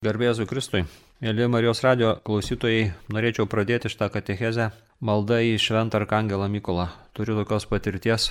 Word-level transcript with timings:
Garbėzui 0.00 0.46
Kristui. 0.48 0.86
Mėly 1.20 1.44
Marijos 1.52 1.82
radio 1.84 2.14
klausytojai, 2.24 2.86
norėčiau 3.12 3.44
pradėti 3.52 3.90
šitą 3.92 4.06
katechezę 4.08 4.70
maldą 5.04 5.42
į 5.44 5.58
Šventą 5.60 5.98
Arkangelą 5.98 6.46
Mykolą. 6.48 6.86
Turiu 7.12 7.34
tokios 7.36 7.66
patirties. 7.68 8.30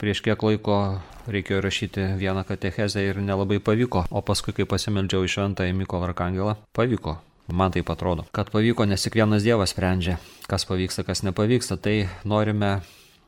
Prieš 0.00 0.22
kiek 0.24 0.40
laiko 0.40 0.76
reikėjo 1.28 1.58
rašyti 1.60 2.06
vieną 2.22 2.46
katechezę 2.48 3.04
ir 3.04 3.20
nelabai 3.20 3.58
pavyko, 3.60 4.06
o 4.08 4.22
paskui, 4.24 4.54
kai 4.56 4.64
pasimeldžiau 4.64 5.26
į 5.28 5.32
Šventą 5.34 5.66
į 5.68 5.74
Mykolą 5.82 6.08
Arkangelą, 6.08 6.54
pavyko. 6.72 7.18
Man 7.52 7.76
tai 7.76 7.82
atrodo, 7.84 8.24
kad 8.32 8.48
pavyko, 8.48 8.86
nes 8.88 9.04
tik 9.04 9.20
vienas 9.20 9.44
Dievas 9.44 9.76
sprendžia, 9.76 10.16
kas 10.48 10.64
pavyksta, 10.64 11.04
kas 11.04 11.20
nepavyksta. 11.28 11.76
Tai 11.76 11.98
norime 12.24 12.78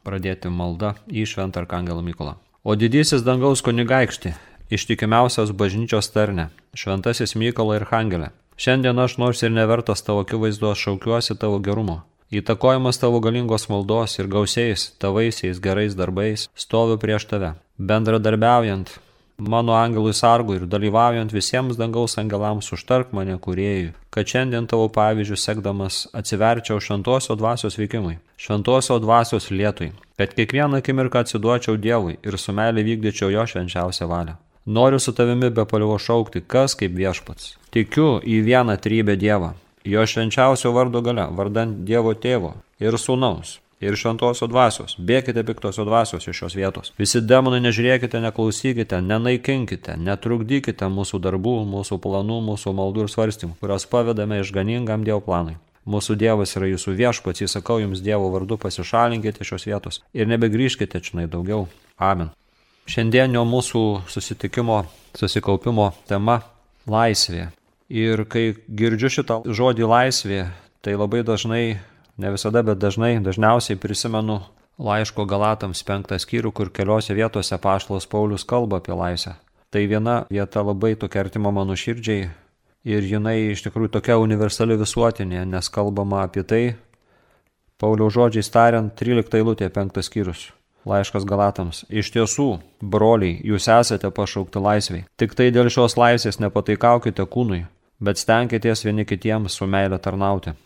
pradėti 0.00 0.48
maldą 0.48 0.94
į 1.12 1.28
Šventą 1.28 1.60
Arkangelą 1.66 2.00
Mykolą. 2.08 2.38
O 2.64 2.72
didysis 2.78 3.20
dangaus 3.26 3.60
kunigaikšti, 3.60 4.32
ištikimiausias 4.72 5.52
bažnyčios 5.52 6.08
tarne, 6.14 6.48
šventasis 6.74 7.36
Mykolo 7.36 7.76
ir 7.76 7.84
Hangelė. 7.90 8.32
Šiandien 8.56 8.98
aš 9.04 9.18
nors 9.20 9.42
ir 9.42 9.52
nevertas 9.52 10.04
tavo 10.06 10.24
akivaizdos 10.24 10.80
šaukiuosi 10.80 11.36
tavo 11.38 11.60
gerumo. 11.66 12.02
Įtakojamas 12.32 12.96
tavo 12.96 13.20
galingos 13.20 13.68
maldos 13.68 14.16
ir 14.18 14.28
gausiais 14.32 14.86
tavaisiais 15.02 15.60
gerais 15.60 15.96
darbais 15.98 16.46
stoviu 16.56 16.96
prieš 17.00 17.26
tave. 17.28 17.50
Bendradarbiaujant 17.76 18.94
mano 19.38 19.74
angelui 19.76 20.14
sargui 20.14 20.56
ir 20.56 20.66
dalyvaujant 20.66 21.32
visiems 21.32 21.76
dangaus 21.76 22.16
angelams 22.18 22.72
užtark 22.72 23.12
mane 23.12 23.36
kuriejui, 23.46 23.92
kad 24.10 24.28
šiandien 24.28 24.68
tavo 24.70 24.88
pavyzdžių 24.96 25.38
sekdamas 25.44 26.06
atsiverčiau 26.20 26.80
šventosio 26.80 27.36
dvasios 27.36 27.76
veikimui, 27.80 28.16
šventosio 28.36 28.98
dvasios 29.02 29.50
lietui, 29.50 29.90
kad 30.16 30.32
kiekvieną 30.38 30.80
akimirką 30.80 31.24
atsiduočiau 31.24 31.76
Dievui 31.76 32.16
ir 32.22 32.38
su 32.38 32.54
meilė 32.56 32.86
vykdyčiau 32.88 33.32
jo 33.34 33.46
švenčiausią 33.54 34.08
valią. 34.08 34.38
Noriu 34.64 34.98
su 34.98 35.12
tavimi 35.12 35.50
be 35.50 35.64
paliuvo 35.64 35.98
šaukti, 35.98 36.40
kas 36.46 36.76
kaip 36.78 36.94
viešpats. 36.94 37.56
Tikiu 37.74 38.20
į 38.22 38.42
vieną 38.46 38.76
trybę 38.78 39.16
Dievą, 39.18 39.54
jo 39.84 40.04
švenčiausio 40.06 40.70
vardo 40.70 41.00
gale, 41.02 41.24
vardant 41.34 41.80
Dievo 41.88 42.14
tėvo 42.14 42.52
ir 42.78 42.94
sūnaus. 42.94 43.58
Ir 43.82 43.96
šventosio 43.98 44.46
dvasios. 44.46 44.94
Bėkite 44.94 45.42
piktosio 45.42 45.82
dvasios 45.82 46.28
iš 46.30 46.38
šios 46.38 46.54
vietos. 46.54 46.92
Visi 46.98 47.18
demonai 47.18 47.58
nežiūrėkite, 47.64 48.20
neklausykite, 48.22 49.00
nenaikinkite, 49.02 49.96
netrukdykite 49.98 50.86
mūsų 50.86 51.18
darbų, 51.24 51.56
mūsų 51.66 51.98
planų, 52.04 52.36
mūsų 52.46 52.74
maldų 52.78 53.08
ir 53.08 53.10
svarstymų, 53.10 53.56
kurios 53.58 53.88
pavedame 53.90 54.38
išganingam 54.44 55.02
Dievo 55.02 55.24
planui. 55.26 55.56
Mūsų 55.82 56.14
Dievas 56.14 56.54
yra 56.54 56.68
jūsų 56.70 56.94
viešpats, 57.00 57.42
įsakau 57.42 57.80
jums 57.82 58.04
Dievo 58.06 58.30
vardu 58.30 58.60
pasišalinkite 58.62 59.42
šios 59.42 59.66
vietos 59.66 59.98
ir 60.14 60.30
nebegrįžkite 60.30 61.02
čia 61.02 61.26
daugiau. 61.26 61.66
Amen. 61.98 62.30
Šiandienio 62.86 63.44
mūsų 63.46 64.02
susitikimo, 64.10 64.82
susikaupimo 65.14 65.92
tema- 66.08 66.40
laisvė. 66.94 67.52
Ir 67.88 68.24
kai 68.24 68.54
girdžiu 68.68 69.08
šitą 69.08 69.42
žodį 69.44 69.86
laisvė, 69.86 70.50
tai 70.82 70.96
labai 70.96 71.22
dažnai, 71.22 71.78
ne 72.18 72.28
visada, 72.30 72.62
bet 72.64 72.78
dažnai, 72.78 73.22
dažniausiai 73.22 73.78
prisimenu 73.78 74.42
laiško 74.78 75.26
Galatams 75.26 75.82
penktą 75.82 76.18
skyrių, 76.18 76.52
kur 76.52 76.70
keliose 76.70 77.14
vietose 77.14 77.58
Paštalas 77.58 78.06
Paulius 78.06 78.44
kalba 78.44 78.76
apie 78.80 78.92
laisvę. 78.92 79.36
Tai 79.70 79.86
viena 79.86 80.26
vieta 80.30 80.62
labai 80.62 80.96
tokia 80.96 81.20
artima 81.20 81.52
mano 81.52 81.72
širdžiai 81.72 82.30
ir 82.84 83.02
jinai 83.02 83.52
iš 83.52 83.62
tikrųjų 83.62 83.92
tokia 83.92 84.18
universali 84.18 84.76
visuotinė, 84.76 85.46
nes 85.46 85.68
kalbama 85.68 86.24
apie 86.26 86.42
tai, 86.42 86.74
Pauliaus 87.78 88.14
žodžiais 88.14 88.50
tariant, 88.54 88.92
13 88.94 89.40
eilutė 89.40 89.66
penktas 89.74 90.06
skyrius. 90.06 90.52
Laiškas 90.88 91.26
Galatams. 91.28 91.84
Iš 91.88 92.10
tiesų, 92.14 92.48
broliai, 92.82 93.38
jūs 93.46 93.68
esate 93.70 94.10
pašaukti 94.10 94.62
laisviai. 94.62 95.04
Tik 95.20 95.36
tai 95.38 95.50
dėl 95.54 95.70
šios 95.70 95.94
laisvės 96.00 96.40
nepataikaukite 96.42 97.26
kūnui, 97.30 97.62
bet 98.02 98.18
stenkitės 98.18 98.82
vieni 98.86 99.06
kitiems 99.06 99.58
su 99.58 99.68
meile 99.70 100.00
tarnauti. 100.02 100.56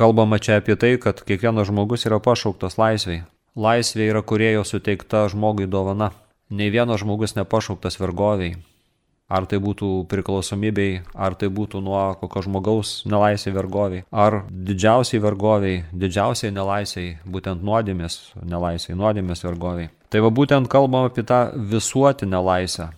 Kalbama 0.00 0.38
čia 0.40 0.56
apie 0.62 0.78
tai, 0.80 0.94
kad 0.96 1.20
kiekvienas 1.28 1.68
žmogus 1.68 2.06
yra 2.08 2.22
pašauktas 2.24 2.78
laisviai. 2.80 3.26
Laisvė 3.52 4.08
yra 4.14 4.24
kurėjo 4.24 4.64
suteikta 4.64 5.26
žmogui 5.28 5.68
dovana. 5.68 6.12
Nei 6.50 6.72
vienas 6.72 7.02
žmogus 7.04 7.36
nepašauktas 7.36 8.00
vergoviai, 8.00 8.56
Ar 9.30 9.44
tai 9.46 9.60
būtų 9.62 9.88
priklausomybei, 10.10 11.04
ar 11.14 11.36
tai 11.38 11.46
būtų 11.54 11.78
nuo 11.86 12.00
kokio 12.18 12.42
žmogaus 12.48 13.04
nelaisviai 13.06 13.54
vergoviai, 13.54 14.04
ar 14.10 14.40
didžiausiai 14.50 15.22
vergoviai, 15.22 15.84
didžiausiai 15.94 16.50
nelaisviai, 16.50 17.12
būtent 17.22 17.62
nuodėmės 17.62 18.16
nelaisviai, 18.42 18.98
nuodėmės 18.98 19.44
vergoviai. 19.46 19.92
Tai 20.10 20.24
va 20.26 20.32
būtent 20.34 20.66
kalbam 20.66 21.06
apie 21.06 21.22
tą 21.22 21.44
visuotinę 21.54 22.42
laisvę, 22.42 22.88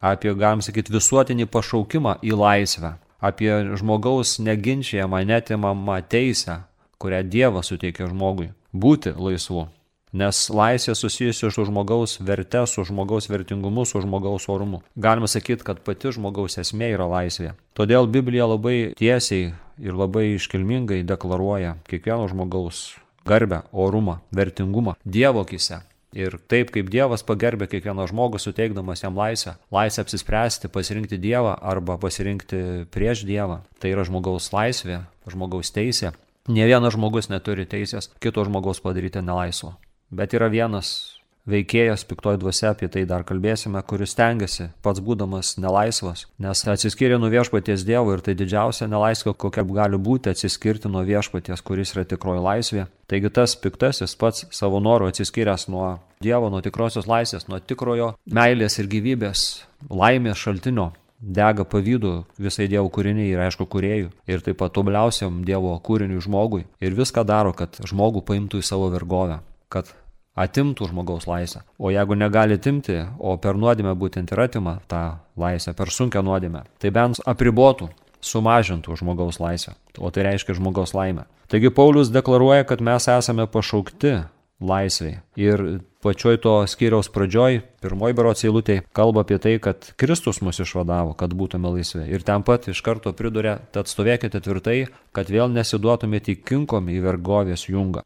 apie, 0.00 0.32
galim 0.32 0.64
sakyti, 0.64 0.94
visuotinį 0.96 1.44
pašaukimą 1.52 2.16
į 2.24 2.32
laisvę, 2.40 2.96
apie 3.20 3.52
žmogaus 3.76 4.38
neginčiamą, 4.40 5.20
netimamą 5.28 6.00
teisę, 6.08 6.62
kurią 6.96 7.20
Dievas 7.28 7.68
suteikia 7.68 8.08
žmogui- 8.08 8.52
būti 8.84 9.12
laisvu. 9.12 9.68
Nes 10.16 10.38
laisvė 10.48 10.94
susijusi 10.96 11.50
su 11.52 11.64
žmogaus 11.68 12.16
verte, 12.24 12.62
su 12.70 12.84
žmogaus 12.88 13.28
vertingumu, 13.28 13.84
su 13.84 14.00
žmogaus 14.00 14.46
orumu. 14.48 14.80
Galima 14.96 15.28
sakyti, 15.28 15.64
kad 15.66 15.82
pati 15.84 16.14
žmogaus 16.16 16.56
esmė 16.62 16.94
yra 16.94 17.08
laisvė. 17.10 17.52
Todėl 17.76 18.08
Biblija 18.08 18.46
labai 18.48 18.94
tiesiai 18.96 19.50
ir 19.82 19.98
labai 19.98 20.30
iškilmingai 20.36 21.02
deklaruoja 21.04 21.74
kiekvieno 21.90 22.30
žmogaus 22.32 22.86
garbę, 23.28 23.60
orumą, 23.72 24.20
vertingumą 24.32 24.96
Dievo 25.04 25.44
akise. 25.44 25.82
Ir 26.16 26.38
taip 26.48 26.70
kaip 26.72 26.88
Dievas 26.88 27.20
pagerbė 27.26 27.66
kiekvieną 27.68 28.06
žmogų, 28.08 28.40
suteikdamas 28.40 29.02
jam 29.02 29.18
laisvę, 29.18 29.58
laisvę 29.74 30.06
apsispręsti, 30.06 30.70
pasirinkti 30.72 31.18
Dievą 31.20 31.58
arba 31.60 31.98
pasirinkti 32.00 32.86
prieš 32.94 33.26
Dievą, 33.28 33.60
tai 33.82 33.92
yra 33.92 34.06
žmogaus 34.08 34.48
laisvė, 34.54 35.02
žmogaus 35.28 35.74
teisė. 35.76 36.14
Ne 36.48 36.64
vienas 36.64 36.94
žmogus 36.94 37.28
neturi 37.28 37.66
teisės 37.68 38.08
kito 38.22 38.46
žmogaus 38.46 38.80
padaryti 38.80 39.20
nelaisvo. 39.20 39.74
Bet 40.10 40.36
yra 40.38 40.46
vienas 40.46 41.16
veikėjas 41.50 42.04
piktoji 42.06 42.40
dvasia, 42.42 42.72
apie 42.74 42.88
tai 42.90 43.04
dar 43.10 43.24
kalbėsime, 43.26 43.80
kuris 43.86 44.14
tengiasi, 44.18 44.68
pats 44.82 45.00
būdamas 45.02 45.54
nelaisvas, 45.62 46.26
nes 46.42 46.62
atsiskiria 46.70 47.18
nuo 47.22 47.30
viešpaties 47.30 47.84
Dievo 47.86 48.14
ir 48.14 48.22
tai 48.26 48.36
didžiausia 48.38 48.86
nelaisvė, 48.90 49.34
kokia 49.34 49.64
gali 49.66 49.98
būti 49.98 50.30
atsiskirti 50.32 50.90
nuo 50.90 51.04
viešpaties, 51.06 51.62
kuris 51.62 51.94
yra 51.94 52.04
tikroji 52.06 52.42
laisvė. 52.42 52.84
Taigi 53.10 53.30
tas 53.30 53.56
piktasis 53.62 54.14
pats 54.18 54.46
savo 54.54 54.82
noru 54.82 55.10
atsiskyręs 55.10 55.68
nuo 55.70 55.96
Dievo, 56.22 56.50
nuo 56.50 56.62
tikrosios 56.62 57.06
laisvės, 57.10 57.48
nuo 57.50 57.58
tikrojo 57.58 58.14
meilės 58.26 58.78
ir 58.78 58.90
gyvybės, 58.90 59.42
laimės 59.90 60.38
šaltinio, 60.42 60.92
dega 61.18 61.66
pavydų 61.66 62.14
visai 62.42 62.66
Dievo 62.70 62.90
kūriniai 62.94 63.32
ir 63.32 63.42
aišku 63.46 63.66
kuriejų 63.70 64.14
ir 64.26 64.46
taip 64.46 64.58
pat 64.62 64.74
tobuliausiam 64.74 65.42
Dievo 65.46 65.74
kūriniui 65.82 66.22
žmogui. 66.22 66.64
Ir 66.82 66.94
viską 66.98 67.26
daro, 67.26 67.54
kad 67.54 67.78
žmogų 67.86 68.26
paimtų 68.26 68.62
į 68.62 68.70
savo 68.70 68.90
vergovę 68.94 69.42
kad 69.72 69.92
atimtų 70.36 70.90
žmogaus 70.90 71.26
laisvę. 71.26 71.62
O 71.78 71.90
jeigu 71.90 72.16
negali 72.18 72.58
atimti, 72.60 73.00
o 73.18 73.36
per 73.40 73.56
nuodėmę 73.56 73.96
būtent 73.96 74.32
ir 74.32 74.42
atima 74.44 74.78
tą 74.90 75.18
laisvę, 75.40 75.74
per 75.76 75.92
sunkę 75.92 76.22
nuodėmę, 76.22 76.66
tai 76.78 76.92
bent 76.92 77.22
apribotų, 77.24 77.88
sumažintų 78.20 78.96
žmogaus 79.00 79.40
laisvę. 79.40 79.76
O 79.98 80.10
tai 80.12 80.26
reiškia 80.28 80.58
žmogaus 80.58 80.94
laimę. 80.96 81.26
Taigi 81.48 81.70
Paulius 81.70 82.10
deklaruoja, 82.10 82.66
kad 82.66 82.82
mes 82.82 83.06
esame 83.08 83.46
pašaukti 83.46 84.16
laisviai. 84.60 85.20
Ir 85.38 85.62
pačioj 86.02 86.40
to 86.42 86.54
skyriaus 86.68 87.10
pradžioj, 87.12 87.60
pirmoji 87.84 88.16
berots 88.16 88.44
eilutė, 88.46 88.80
kalba 88.96 89.22
apie 89.24 89.38
tai, 89.42 89.56
kad 89.62 89.92
Kristus 90.00 90.40
mus 90.42 90.60
išvadavo, 90.64 91.14
kad 91.18 91.34
būtume 91.36 91.70
laisvi. 91.76 92.06
Ir 92.10 92.24
ten 92.26 92.44
pat 92.46 92.68
iš 92.72 92.80
karto 92.84 93.12
priduria, 93.16 93.58
tad 93.72 93.90
stovėkite 93.92 94.40
tvirtai, 94.42 94.78
kad 95.16 95.30
vėl 95.32 95.52
nesiduotumėte 95.52 96.34
įkinkomi 96.36 96.96
į 96.96 97.04
vergovės 97.04 97.68
jungą. 97.68 98.04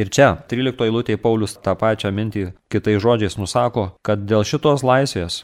Ir 0.00 0.08
čia, 0.08 0.32
13 0.48 0.86
eilutėje 0.86 1.20
Paulius 1.20 1.58
tą 1.60 1.74
pačią 1.76 2.08
mintį 2.14 2.46
kitais 2.72 3.02
žodžiais 3.04 3.36
nusako, 3.36 3.90
kad 4.06 4.22
dėl 4.24 4.46
šitos 4.48 4.84
laisvės 4.86 5.42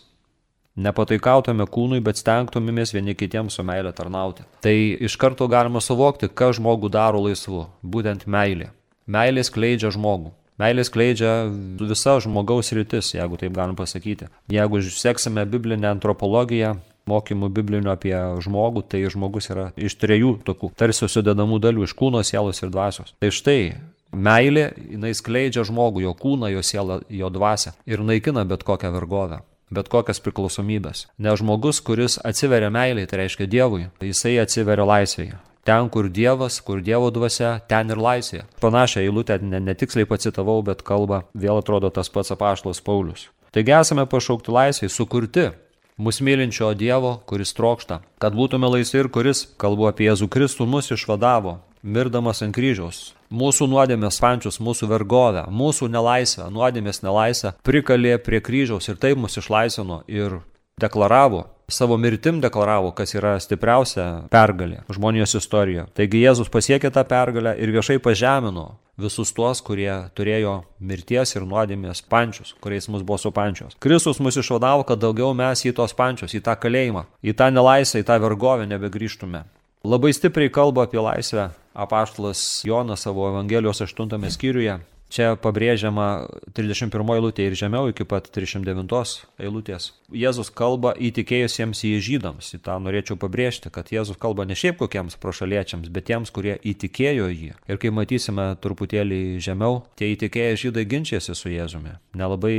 nepataikautume 0.76 1.66
kūnui, 1.72 2.00
bet 2.04 2.20
stengtumėmės 2.20 2.94
vieni 2.96 3.16
kitiems 3.16 3.56
su 3.56 3.64
meilė 3.66 3.92
tarnauti. 3.96 4.46
Tai 4.64 4.74
iš 5.08 5.16
karto 5.20 5.48
galima 5.48 5.82
suvokti, 5.84 6.28
kas 6.28 6.56
žmogų 6.60 6.92
daro 6.92 7.22
laisvu- 7.26 7.66
būtent 7.94 8.26
meilė. 8.26 8.70
Meilė 9.06 9.44
skleidžia 9.44 9.92
žmogų. 9.92 10.32
Meilė 10.58 10.84
skleidžia 10.88 11.32
visa 11.80 12.16
žmogaus 12.20 12.72
rytis, 12.72 13.12
jeigu 13.12 13.36
taip 13.36 13.52
galim 13.52 13.76
pasakyti. 13.76 14.28
Jeigu 14.48 14.80
seksime 14.82 15.44
biblinę 15.44 15.92
antropologiją, 15.92 16.78
mokymų 17.06 17.50
biblinių 17.52 17.90
apie 17.92 18.16
žmogų, 18.42 18.82
tai 18.88 19.04
žmogus 19.04 19.50
yra 19.50 19.72
iš 19.76 19.94
trejų 19.96 20.42
tokių 20.46 20.72
tarsi 20.74 21.06
sudedamų 21.06 21.60
dalių- 21.60 21.84
iš 21.86 21.94
kūno, 21.94 22.24
sielos 22.24 22.62
ir 22.62 22.70
dvasios. 22.70 23.12
Tai 23.20 23.28
štai 23.28 23.76
Meilė, 24.12 24.70
jinai 24.92 25.12
skleidžia 25.16 25.64
žmogų, 25.66 26.04
jo 26.06 26.14
kūną, 26.16 26.50
jo 26.54 26.62
sielą, 26.64 27.00
jo 27.10 27.30
dvasę 27.32 27.74
ir 27.86 28.04
naikina 28.06 28.46
bet 28.48 28.62
kokią 28.64 28.92
vergovę, 28.94 29.40
bet 29.70 29.90
kokias 29.92 30.22
priklausomybės. 30.22 31.06
Nes 31.18 31.40
žmogus, 31.42 31.82
kuris 31.84 32.20
atsiveria 32.24 32.70
meiliai, 32.70 33.08
tai 33.10 33.24
reiškia 33.24 33.50
Dievui, 33.50 33.88
jisai 34.00 34.38
atsiveria 34.42 34.86
laisvėje. 34.86 35.36
Ten, 35.66 35.90
kur 35.90 36.06
Dievas, 36.06 36.60
kur 36.62 36.78
Dievo 36.78 37.10
dvasia, 37.10 37.56
ten 37.66 37.90
ir 37.90 37.98
laisvė. 37.98 38.44
Panašią 38.62 39.02
eilutę 39.02 39.40
ne, 39.42 39.58
netiksliai 39.58 40.06
pacitavau, 40.06 40.60
bet 40.62 40.86
kalba 40.86 41.24
vėl 41.34 41.58
atrodo 41.58 41.90
tas 41.90 42.06
pats 42.06 42.30
apaštalas 42.30 42.78
Paulius. 42.86 43.26
Taigi 43.50 43.74
esame 43.74 44.06
pašaukti 44.06 44.54
laisvėje, 44.54 44.94
sukurti 44.94 45.48
Mūsų 45.96 46.26
mylinčio 46.28 46.66
Dievo, 46.76 47.14
kuris 47.24 47.54
trokšta, 47.56 48.02
kad 48.20 48.34
būtume 48.36 48.68
laisvi 48.68 48.98
ir 49.00 49.06
kuris, 49.08 49.46
kalbu 49.56 49.86
apie 49.88 50.04
Jėzų 50.10 50.26
Kristų, 50.28 50.66
mus 50.68 50.90
išvadavo, 50.92 51.54
mirdamas 51.86 52.42
ant 52.42 52.54
kryžiaus. 52.56 53.14
Mūsų 53.30 53.70
nuodėmės 53.70 54.18
pančius, 54.22 54.60
mūsų 54.62 54.90
vergovę, 54.90 55.46
mūsų 55.50 55.88
nelaisvę, 55.90 56.50
nuodėmės 56.54 57.02
nelaisvę 57.06 57.56
prikalė 57.66 58.18
prie 58.22 58.42
kryžiaus 58.42 58.90
ir 58.90 58.98
taip 59.02 59.18
mus 59.22 59.38
išlaisvino 59.38 60.02
ir 60.10 60.40
deklaravo, 60.80 61.46
savo 61.68 61.96
mirtim 61.96 62.40
deklaravo, 62.40 62.92
kas 62.94 63.14
yra 63.16 63.36
stipriausia 63.40 64.26
pergalė 64.30 64.82
žmonijos 64.92 65.38
istorijoje. 65.40 65.86
Taigi 65.96 66.22
Jėzus 66.22 66.50
pasiekė 66.52 66.92
tą 66.94 67.06
pergalę 67.08 67.56
ir 67.58 67.72
viešai 67.74 67.98
pažemino 68.02 68.76
visus 69.00 69.32
tuos, 69.36 69.60
kurie 69.64 69.90
turėjo 70.16 70.60
mirties 70.80 71.34
ir 71.36 71.44
nuodėmės 71.48 72.02
pančius, 72.10 72.54
kuriais 72.62 72.88
mus 72.92 73.02
buvo 73.02 73.18
supančios. 73.20 73.76
Kristus 73.82 74.20
mus 74.22 74.38
išvadavo, 74.40 74.86
kad 74.88 75.02
daugiau 75.02 75.34
mes 75.36 75.64
į 75.66 75.74
tos 75.76 75.96
pančius, 75.96 76.36
į 76.36 76.44
tą 76.46 76.56
kalėjimą, 76.60 77.06
į 77.22 77.36
tą 77.36 77.50
nelaisvę, 77.52 78.00
į 78.00 78.08
tą 78.08 78.18
vergovę 78.22 78.68
nebegrįžtume. 78.70 79.44
Labai 79.86 80.10
stipriai 80.16 80.50
kalba 80.50 80.86
apie 80.86 80.98
laisvę 80.98 81.50
apaštalas 81.76 82.62
Jonas 82.64 83.04
savo 83.04 83.28
Evangelijos 83.28 83.84
8 83.84 84.30
skyriuje. 84.30 84.80
Čia 85.06 85.36
pabrėžiama 85.38 86.26
31 86.56 87.12
eilutė 87.14 87.44
ir 87.46 87.54
žemiau 87.54 87.86
iki 87.92 88.02
pat 88.08 88.26
39 88.34 89.12
eilutės. 89.38 89.92
Jėzus 90.10 90.50
kalba 90.50 90.96
įtikėjusiems 90.98 91.84
į 91.86 91.92
žydams. 92.02 92.48
Į 92.58 92.60
tą 92.66 92.80
norėčiau 92.82 93.14
pabrėžti, 93.22 93.70
kad 93.70 93.92
Jėzus 93.94 94.18
kalba 94.18 94.48
ne 94.48 94.58
šiaip 94.58 94.80
kokiems 94.80 95.14
prošaliečiams, 95.22 95.92
bet 95.94 96.08
tiems, 96.10 96.34
kurie 96.34 96.56
įtikėjo 96.58 97.30
jį. 97.30 97.52
Ir 97.70 97.78
kai 97.78 97.94
matysime 97.94 98.48
truputėlį 98.58 99.38
žemiau, 99.46 99.84
tie 99.94 100.10
įtikėję 100.16 100.58
žydai 100.66 100.88
ginčiasi 100.90 101.38
su 101.38 101.54
Jėzumi. 101.54 102.00
Nelabai 102.18 102.56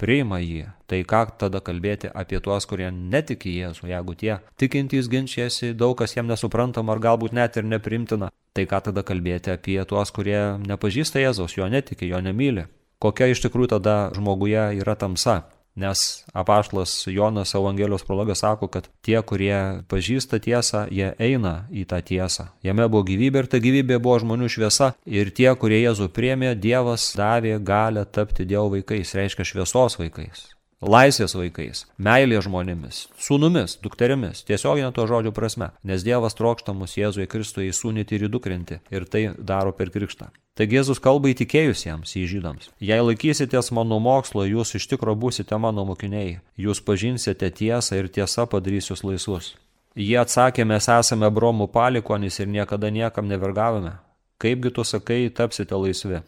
priima 0.00 0.38
jį, 0.42 0.66
tai 0.90 1.00
ką 1.08 1.22
tada 1.40 1.60
kalbėti 1.64 2.10
apie 2.12 2.40
tuos, 2.44 2.66
kurie 2.68 2.90
netiki 2.92 3.54
Jėzų, 3.56 3.88
jeigu 3.90 4.16
tie 4.20 4.38
tikintys 4.60 5.08
ginčiasi, 5.12 5.72
daug 5.74 5.96
kas 5.98 6.16
jiem 6.16 6.28
nesuprantama 6.28 6.94
ar 6.94 7.02
galbūt 7.08 7.36
net 7.36 7.56
ir 7.56 7.68
neprimtina, 7.68 8.30
tai 8.52 8.66
ką 8.68 8.82
tada 8.90 9.04
kalbėti 9.06 9.54
apie 9.54 9.80
tuos, 9.88 10.12
kurie 10.12 10.58
nepažįsta 10.66 11.22
Jėzaus, 11.24 11.56
jo 11.56 11.68
netiki, 11.72 12.08
jo 12.12 12.20
nemyli. 12.20 12.68
Kokia 13.00 13.28
iš 13.32 13.42
tikrųjų 13.44 13.74
tada 13.76 13.96
žmoguje 14.16 14.70
yra 14.80 14.96
tamsa? 14.96 15.42
Nes 15.76 16.24
apaštlas 16.32 17.04
Jonas 17.06 17.54
Evangelijos 17.54 18.04
prologas 18.08 18.40
sako, 18.40 18.70
kad 18.72 18.88
tie, 19.04 19.18
kurie 19.20 19.82
pažįsta 19.90 20.40
tiesą, 20.40 20.86
jie 20.88 21.10
eina 21.20 21.66
į 21.68 21.84
tą 21.90 22.00
tiesą. 22.00 22.48
Jame 22.64 22.88
buvo 22.88 23.04
gyvybė 23.10 23.44
ir 23.44 23.50
ta 23.52 23.60
gyvybė 23.60 24.00
buvo 24.00 24.16
žmonių 24.24 24.48
šviesa. 24.56 24.94
Ir 25.04 25.34
tie, 25.36 25.50
kurie 25.60 25.82
Jėzų 25.82 26.08
priemė, 26.16 26.54
Dievas 26.56 27.12
davė 27.18 27.58
galę 27.60 28.08
tapti 28.08 28.48
Dievo 28.48 28.70
vaikais, 28.78 29.12
reiškia 29.20 29.44
šviesos 29.52 30.00
vaikais 30.00 30.46
laisvės 30.84 31.34
vaikais, 31.36 31.84
meilė 31.96 32.40
žmonėmis, 32.44 33.06
sūnumis, 33.20 33.78
dukterimis, 33.82 34.44
tiesioginė 34.46 34.92
to 34.94 35.06
žodžio 35.08 35.32
prasme, 35.32 35.70
nes 35.82 36.04
Dievas 36.04 36.36
trokšta 36.36 36.74
mus 36.76 36.96
Jėzuje 36.98 37.26
Kristuje 37.26 37.72
įsūnyti 37.72 38.18
ir 38.18 38.28
įdukrinti 38.28 38.80
ir 38.92 39.08
tai 39.08 39.30
daro 39.38 39.72
per 39.72 39.90
krikštą. 39.94 40.28
Taigi 40.56 40.78
Jėzus 40.78 41.02
kalba 41.04 41.28
įtikėjusiems 41.34 42.14
į 42.16 42.22
žydams. 42.30 42.70
Jei 42.80 43.02
laikysitės 43.04 43.68
mano 43.76 43.98
mokslo, 44.00 44.46
jūs 44.48 44.72
iš 44.78 44.86
tikro 44.88 45.12
būsite 45.12 45.58
mano 45.60 45.84
mokiniai, 45.84 46.38
jūs 46.56 46.80
pažinsite 46.80 47.50
tiesą 47.58 47.98
ir 48.00 48.08
tiesa 48.08 48.46
padarys 48.48 48.88
jūs 48.88 49.04
laisvus. 49.04 49.50
Jie 49.96 50.16
atsakė, 50.20 50.64
mes 50.64 50.88
esame 50.92 51.28
bromų 51.32 51.68
palikonys 51.72 52.40
ir 52.40 52.48
niekada 52.48 52.88
niekam 52.88 53.28
nevergavome. 53.28 53.98
Kaipgi 54.40 54.72
tu 54.72 54.84
sakai, 54.84 55.28
tapsite 55.28 55.76
laisvi? 55.76 56.22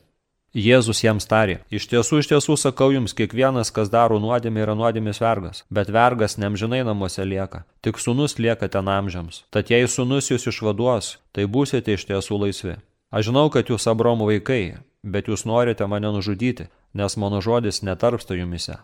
Jėzus 0.57 1.03
jiems 1.05 1.29
tarė, 1.29 1.59
iš 1.69 1.85
tiesų, 1.89 2.23
iš 2.23 2.29
tiesų 2.31 2.57
sakau 2.57 2.89
jums, 2.93 3.13
kiekvienas, 3.13 3.69
kas 3.69 3.93
daro 3.93 4.17
nuodėmę, 4.21 4.63
yra 4.65 4.77
nuodėmės 4.77 5.21
vergas, 5.21 5.65
bet 5.69 5.93
vergas 5.93 6.39
nemžinai 6.41 6.81
namuose 6.89 7.25
lieka, 7.25 7.67
tik 7.85 8.01
sunus 8.01 8.39
lieka 8.41 8.69
ten 8.73 8.89
amžiams. 8.89 9.43
Tad 9.53 9.69
jei 9.69 9.85
sunus 9.85 10.33
jūs 10.33 10.49
išvaduos, 10.49 11.19
tai 11.37 11.45
būsite 11.45 11.93
iš 11.93 12.09
tiesų 12.09 12.41
laisvi. 12.45 12.79
Aš 13.11 13.31
žinau, 13.31 13.49
kad 13.53 13.71
jūs 13.71 13.89
Abromo 13.89 14.29
vaikai, 14.29 14.79
bet 15.03 15.29
jūs 15.29 15.47
norite 15.49 15.87
mane 15.89 16.13
nužudyti, 16.13 16.69
nes 16.95 17.17
mano 17.17 17.41
žodis 17.41 17.83
netarpsta 17.83 18.37
jumise. 18.37 18.77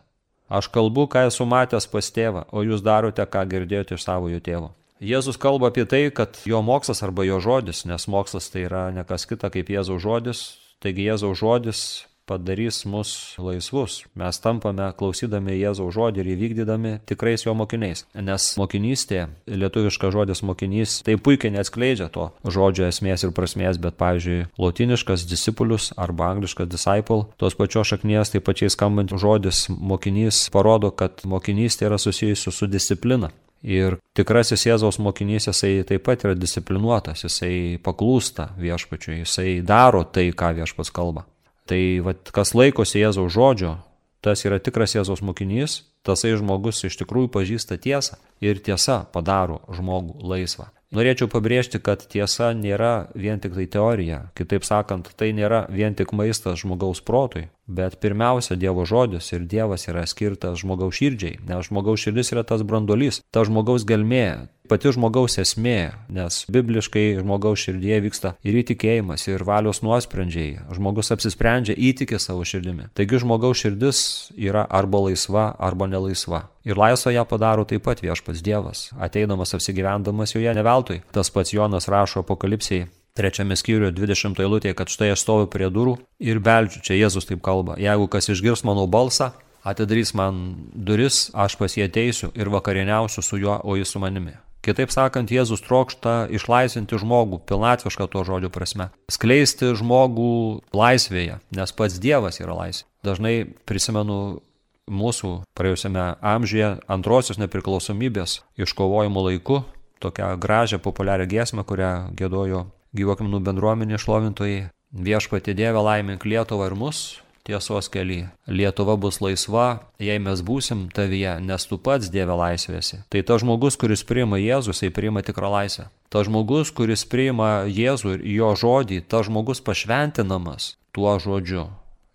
Aš 0.49 0.69
kalbu, 0.73 1.06
ką 1.12 1.26
esu 1.29 1.44
matęs 1.49 1.88
pas 1.88 2.09
tėvą, 2.12 2.47
o 2.53 2.65
jūs 2.65 2.85
darote, 2.85 3.25
ką 3.25 3.44
girdėjote 3.49 3.97
iš 3.97 4.05
savojo 4.05 4.41
tėvo. 4.44 4.75
Jėzus 5.05 5.37
kalba 5.41 5.69
apie 5.73 5.85
tai, 5.85 6.06
kad 6.15 6.38
jo 6.49 6.61
mokslas 6.65 7.03
arba 7.05 7.25
jo 7.26 7.41
žodis, 7.43 7.85
nes 7.85 8.09
mokslas 8.09 8.49
tai 8.53 8.69
yra 8.69 8.91
nekas 8.94 9.26
kita 9.29 9.50
kaip 9.53 9.73
Jėzaus 9.73 10.05
žodis, 10.05 10.44
Taigi 10.85 11.06
Jėzaus 11.09 11.38
žodis 11.41 11.79
padarys 12.26 12.85
mus 12.85 13.35
laisvus. 13.38 14.03
Mes 14.19 14.41
tampame 14.41 14.87
klausydami 14.99 15.59
Jėzaus 15.59 15.94
žodį 15.97 16.23
ir 16.23 16.31
įvykdydami 16.35 16.94
tikrais 17.09 17.44
jo 17.44 17.55
mokiniais. 17.56 18.05
Nes 18.15 18.49
mokinystė, 18.61 19.26
lietuviškas 19.50 20.15
žodis 20.15 20.44
mokinys, 20.47 21.00
tai 21.06 21.19
puikiai 21.21 21.55
neatskleidžia 21.55 22.09
to 22.15 22.31
žodžio 22.44 22.88
esmės 22.88 23.26
ir 23.26 23.35
prasmės, 23.37 23.81
bet, 23.82 23.99
pavyzdžiui, 24.00 24.49
lotiniškas 24.61 25.26
discipulius 25.29 25.93
arba 26.00 26.31
angliškas 26.32 26.71
disciple, 26.73 27.25
tos 27.41 27.56
pačios 27.59 27.93
šaknies, 27.93 28.32
tai 28.32 28.43
pačiai 28.44 28.73
skambant 28.73 29.12
žodis 29.21 29.67
mokinys 29.69 30.47
parodo, 30.55 30.94
kad 30.97 31.26
mokinystė 31.29 31.91
yra 31.91 32.00
susijusi 32.00 32.53
su 32.53 32.71
disciplina. 32.71 33.32
Ir 33.65 33.97
tikrasis 34.12 34.67
Jėzaus 34.67 34.99
mokinys, 35.00 35.49
jisai 35.49 35.79
taip 35.88 36.05
pat 36.05 36.26
yra 36.26 36.37
disciplinuotas, 36.37 37.25
jisai 37.25 37.81
paklūsta 37.85 38.50
viešpačiui, 38.61 39.23
jisai 39.23 39.62
daro 39.65 40.05
tai, 40.05 40.29
ką 40.37 40.53
viešpats 40.59 40.93
kalba. 40.93 41.25
Tai 41.69 41.82
vat, 42.05 42.28
kas 42.34 42.52
laikosi 42.52 43.00
Jėzaus 43.00 43.32
žodžio, 43.32 43.78
tas 44.25 44.44
yra 44.44 44.61
tikras 44.61 44.96
Jėzaus 44.96 45.22
mokinys, 45.25 45.82
tasai 46.05 46.34
žmogus 46.37 46.84
iš 46.84 46.99
tikrųjų 47.00 47.31
pažįsta 47.32 47.78
tiesą 47.81 48.19
ir 48.44 48.61
tiesa 48.61 49.05
padaro 49.12 49.62
žmogų 49.72 50.20
laisvą. 50.28 50.69
Norėčiau 50.94 51.26
pabrėžti, 51.26 51.81
kad 51.82 52.05
tiesa 52.06 52.52
nėra 52.55 53.08
vien 53.19 53.40
tik 53.43 53.56
tai 53.56 53.64
teorija, 53.66 54.20
kitaip 54.38 54.62
sakant, 54.62 55.08
tai 55.19 55.32
nėra 55.34 55.64
vien 55.72 55.96
tik 55.99 56.12
maistas 56.14 56.61
žmogaus 56.62 57.00
protui, 57.02 57.49
bet 57.66 57.96
pirmiausia 58.00 58.56
Dievo 58.56 58.84
žodis 58.84 59.32
ir 59.32 59.46
Dievas 59.49 59.88
yra 59.88 60.05
skirtas 60.06 60.61
žmogaus 60.62 60.99
širdžiai, 60.99 61.38
nes 61.49 61.69
žmogaus 61.69 62.05
širdis 62.05 62.32
yra 62.34 62.44
tas 62.44 62.62
brandolys, 62.62 63.22
ta 63.32 63.44
žmogaus 63.46 63.87
gelmė, 63.88 64.49
pati 64.69 64.93
žmogaus 64.93 65.38
esmė, 65.40 65.93
nes 66.12 66.43
bibliškai 66.52 67.20
žmogaus 67.20 67.64
širdyje 67.64 68.00
vyksta 68.06 68.34
ir 68.44 68.58
įtikėjimas, 68.62 69.26
ir 69.28 69.44
valios 69.44 69.82
nuosprendžiai. 69.84 70.64
Žmogus 70.76 71.12
apsisprendžia 71.14 71.76
įtikė 71.76 72.20
savo 72.20 72.44
širdimi. 72.49 72.90
Taigi 72.96 73.20
žmogaus 73.25 73.61
širdis 73.64 74.00
yra 74.37 74.66
arba 74.69 75.05
laisva, 75.06 75.50
arba 75.58 75.88
nelaisva. 75.90 76.46
Ir 76.64 76.81
laisvą 76.81 77.12
ją 77.12 77.25
padaro 77.28 77.66
taip 77.69 77.84
pat 77.84 78.00
viešpats 78.05 78.44
Dievas, 78.44 78.88
ateidamas 78.96 79.52
apsigyvendamas 79.56 80.37
joje 80.37 80.52
neveltui. 80.56 81.02
Tas 81.12 81.32
pats 81.32 81.52
Jonas 81.52 81.88
rašo 81.93 82.25
apokalipsiai 82.25 82.88
trečiame 83.14 83.56
skyriuje 83.56 83.92
20 83.94 84.40
eilutėje, 84.42 84.75
kad 84.75 84.90
štai 84.90 85.12
aš 85.14 85.23
stoviu 85.23 85.49
prie 85.50 85.71
durų 85.71 85.99
ir 86.23 86.40
beldžiu, 86.42 86.83
čia 86.83 86.99
Jėzus 86.99 87.28
taip 87.28 87.42
kalba, 87.47 87.78
jeigu 87.78 88.09
kas 88.11 88.30
išgirs 88.33 88.64
mano 88.66 88.87
balsą, 88.90 89.33
atidarys 89.64 90.14
man 90.18 90.40
duris, 90.75 91.28
aš 91.35 91.56
pas 91.61 91.76
jį 91.76 91.87
ateisiu 91.88 92.33
ir 92.35 92.50
vakarieniausiu 92.52 93.23
su 93.23 93.38
juo, 93.40 93.61
o 93.62 93.78
jis 93.78 93.94
su 93.94 94.02
manimi. 94.02 94.35
Kitaip 94.64 94.88
sakant, 94.88 95.28
Jėzus 95.28 95.61
trokšta 95.61 96.25
išlaisvinti 96.33 96.97
žmogų, 96.97 97.42
pilnatvišką 97.44 98.09
to 98.09 98.23
žodžio 98.25 98.49
prasme. 98.52 98.88
Skleisti 99.12 99.75
žmogų 99.76 100.64
laisvėje, 100.73 101.37
nes 101.52 101.75
pats 101.76 102.00
Dievas 102.00 102.40
yra 102.40 102.56
laisvė. 102.56 102.88
Dažnai 103.04 103.35
prisimenu 103.68 104.40
mūsų 104.88 105.35
praėjusiame 105.56 106.14
amžiuje 106.25 106.71
antrosios 106.88 107.40
nepriklausomybės 107.40 108.40
iškovojimo 108.56 109.28
laiku 109.28 109.61
tokią 110.00 110.33
gražią 110.40 110.80
populiarią 110.80 111.28
giesmę, 111.28 111.64
kurią 111.64 111.92
gėdojo 112.16 112.64
gyvokminų 112.96 113.42
bendruomenė 113.44 114.00
šlovintojai. 114.00 114.70
Viešpati 114.94 115.54
Dieve 115.58 115.82
laimink 115.82 116.24
Lietuvą 116.24 116.68
ir 116.70 116.76
mus, 116.78 117.00
tiesos 117.44 117.90
keli. 117.90 118.28
Lietuva 118.46 118.94
bus 119.00 119.18
laisva, 119.20 119.90
jei 119.98 120.20
mes 120.22 120.40
būsim 120.46 120.86
tavyje, 120.94 121.40
nes 121.42 121.66
tu 121.66 121.78
pats 121.82 122.08
Dieve 122.14 122.36
laisvėsi. 122.38 123.02
Tai 123.10 123.24
ta 123.26 123.40
žmogus, 123.42 123.76
kuris 123.80 124.06
priima 124.06 124.38
Jėzų, 124.38 124.72
jisai 124.72 124.92
priima 124.94 125.24
tikrą 125.26 125.50
laisvę. 125.58 125.88
Ta 126.08 126.22
žmogus, 126.24 126.70
kuris 126.70 127.04
priima 127.10 127.66
Jėzų 127.66 128.16
ir 128.16 128.24
jo 128.36 128.54
žodį, 128.62 129.02
ta 129.10 129.24
žmogus 129.26 129.60
pašventinamas 129.66 130.76
tuo 130.94 131.18
žodžiu. 131.18 131.66